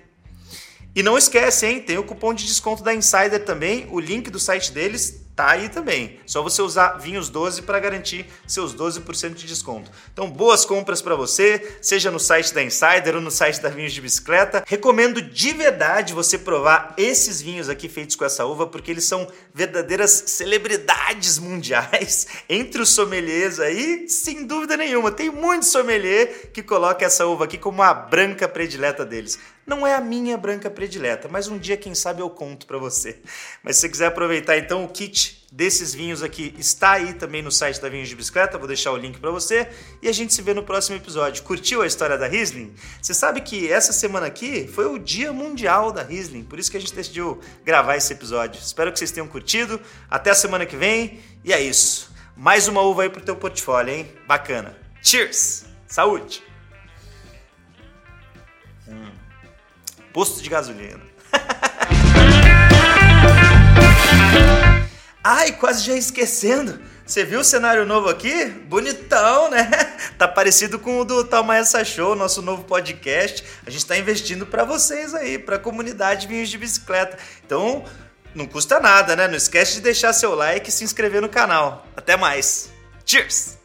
E 0.94 1.02
não 1.02 1.18
esquece, 1.18 1.66
hein? 1.66 1.80
Tem 1.82 1.98
o 1.98 2.04
cupom 2.04 2.32
de 2.32 2.46
desconto 2.46 2.82
da 2.82 2.94
Insider 2.94 3.44
também. 3.44 3.86
O 3.90 4.00
link 4.00 4.30
do 4.30 4.40
site 4.40 4.72
deles 4.72 5.25
tá 5.36 5.50
aí 5.50 5.68
também. 5.68 6.18
Só 6.24 6.42
você 6.42 6.62
usar 6.62 6.94
Vinhos 6.94 7.28
12 7.28 7.62
para 7.62 7.78
garantir 7.78 8.24
seus 8.46 8.74
12% 8.74 9.34
de 9.34 9.46
desconto. 9.46 9.90
Então, 10.10 10.30
boas 10.30 10.64
compras 10.64 11.02
para 11.02 11.14
você, 11.14 11.76
seja 11.82 12.10
no 12.10 12.18
site 12.18 12.54
da 12.54 12.62
Insider 12.62 13.14
ou 13.14 13.20
no 13.20 13.30
site 13.30 13.60
da 13.60 13.68
Vinhos 13.68 13.92
de 13.92 14.00
Bicicleta. 14.00 14.64
Recomendo 14.66 15.20
de 15.20 15.52
verdade 15.52 16.14
você 16.14 16.38
provar 16.38 16.94
esses 16.96 17.42
vinhos 17.42 17.68
aqui 17.68 17.86
feitos 17.86 18.16
com 18.16 18.24
essa 18.24 18.46
uva, 18.46 18.66
porque 18.66 18.90
eles 18.90 19.04
são 19.04 19.28
verdadeiras 19.52 20.24
celebridades 20.26 21.38
mundiais 21.38 22.26
entre 22.48 22.80
os 22.80 22.88
sommeliers 22.88 23.60
aí, 23.60 24.08
sem 24.08 24.46
dúvida 24.46 24.74
nenhuma. 24.74 25.12
Tem 25.12 25.30
muito 25.30 25.66
sommelier 25.66 26.50
que 26.50 26.62
coloca 26.62 27.04
essa 27.04 27.26
uva 27.26 27.44
aqui 27.44 27.58
como 27.58 27.82
a 27.82 27.92
branca 27.92 28.48
predileta 28.48 29.04
deles. 29.04 29.38
Não 29.66 29.84
é 29.84 29.94
a 29.94 30.00
minha 30.00 30.36
branca 30.36 30.70
predileta, 30.70 31.28
mas 31.28 31.48
um 31.48 31.58
dia, 31.58 31.76
quem 31.76 31.92
sabe, 31.92 32.22
eu 32.22 32.30
conto 32.30 32.66
para 32.66 32.78
você. 32.78 33.18
Mas 33.64 33.74
se 33.74 33.82
você 33.82 33.88
quiser 33.88 34.06
aproveitar, 34.06 34.56
então, 34.56 34.84
o 34.84 34.88
kit 34.88 35.25
desses 35.56 35.94
vinhos 35.94 36.22
aqui 36.22 36.54
está 36.58 36.92
aí 36.92 37.14
também 37.14 37.40
no 37.40 37.50
site 37.50 37.80
da 37.80 37.88
Vinhos 37.88 38.10
de 38.10 38.14
Bicicleta, 38.14 38.58
vou 38.58 38.68
deixar 38.68 38.92
o 38.92 38.96
link 38.96 39.18
para 39.18 39.30
você 39.30 39.66
e 40.02 40.08
a 40.08 40.12
gente 40.12 40.34
se 40.34 40.42
vê 40.42 40.52
no 40.52 40.62
próximo 40.62 40.96
episódio. 40.96 41.42
Curtiu 41.42 41.80
a 41.80 41.86
história 41.86 42.18
da 42.18 42.26
Riesling? 42.26 42.74
Você 43.00 43.14
sabe 43.14 43.40
que 43.40 43.72
essa 43.72 43.90
semana 43.90 44.26
aqui 44.26 44.68
foi 44.68 44.84
o 44.84 44.98
Dia 44.98 45.32
Mundial 45.32 45.90
da 45.90 46.02
Riesling, 46.02 46.44
por 46.44 46.58
isso 46.58 46.70
que 46.70 46.76
a 46.76 46.80
gente 46.80 46.94
decidiu 46.94 47.40
gravar 47.64 47.96
esse 47.96 48.12
episódio. 48.12 48.60
Espero 48.60 48.92
que 48.92 48.98
vocês 48.98 49.10
tenham 49.10 49.26
curtido. 49.26 49.80
Até 50.10 50.30
a 50.30 50.34
semana 50.34 50.66
que 50.66 50.76
vem 50.76 51.20
e 51.42 51.52
é 51.54 51.60
isso. 51.60 52.14
Mais 52.36 52.68
uma 52.68 52.82
uva 52.82 53.04
aí 53.04 53.08
pro 53.08 53.22
teu 53.22 53.34
portfólio, 53.34 53.94
hein? 53.94 54.12
Bacana. 54.26 54.76
Cheers! 55.02 55.64
Saúde! 55.88 56.42
Hum 58.86 59.26
posto 60.16 60.42
de 60.42 60.48
gasolina. 60.48 61.02
Ai, 65.28 65.50
quase 65.50 65.84
já 65.84 65.96
esquecendo. 65.96 66.78
Você 67.04 67.24
viu 67.24 67.40
o 67.40 67.44
cenário 67.44 67.84
novo 67.84 68.08
aqui? 68.08 68.44
Bonitão, 68.44 69.50
né? 69.50 69.68
Tá 70.16 70.28
parecido 70.28 70.78
com 70.78 71.00
o 71.00 71.04
do 71.04 71.24
Talmaessa 71.24 71.84
Show, 71.84 72.14
nosso 72.14 72.40
novo 72.40 72.62
podcast. 72.62 73.42
A 73.66 73.70
gente 73.70 73.80
está 73.80 73.98
investindo 73.98 74.46
para 74.46 74.62
vocês 74.62 75.14
aí, 75.14 75.36
para 75.36 75.56
a 75.56 75.58
comunidade 75.58 76.28
Vinhos 76.28 76.48
de 76.48 76.56
Bicicleta. 76.56 77.18
Então, 77.44 77.84
não 78.36 78.46
custa 78.46 78.78
nada, 78.78 79.16
né? 79.16 79.26
Não 79.26 79.36
esquece 79.36 79.74
de 79.74 79.80
deixar 79.80 80.12
seu 80.12 80.32
like 80.32 80.68
e 80.68 80.72
se 80.72 80.84
inscrever 80.84 81.20
no 81.20 81.28
canal. 81.28 81.84
Até 81.96 82.16
mais. 82.16 82.70
Cheers! 83.04 83.58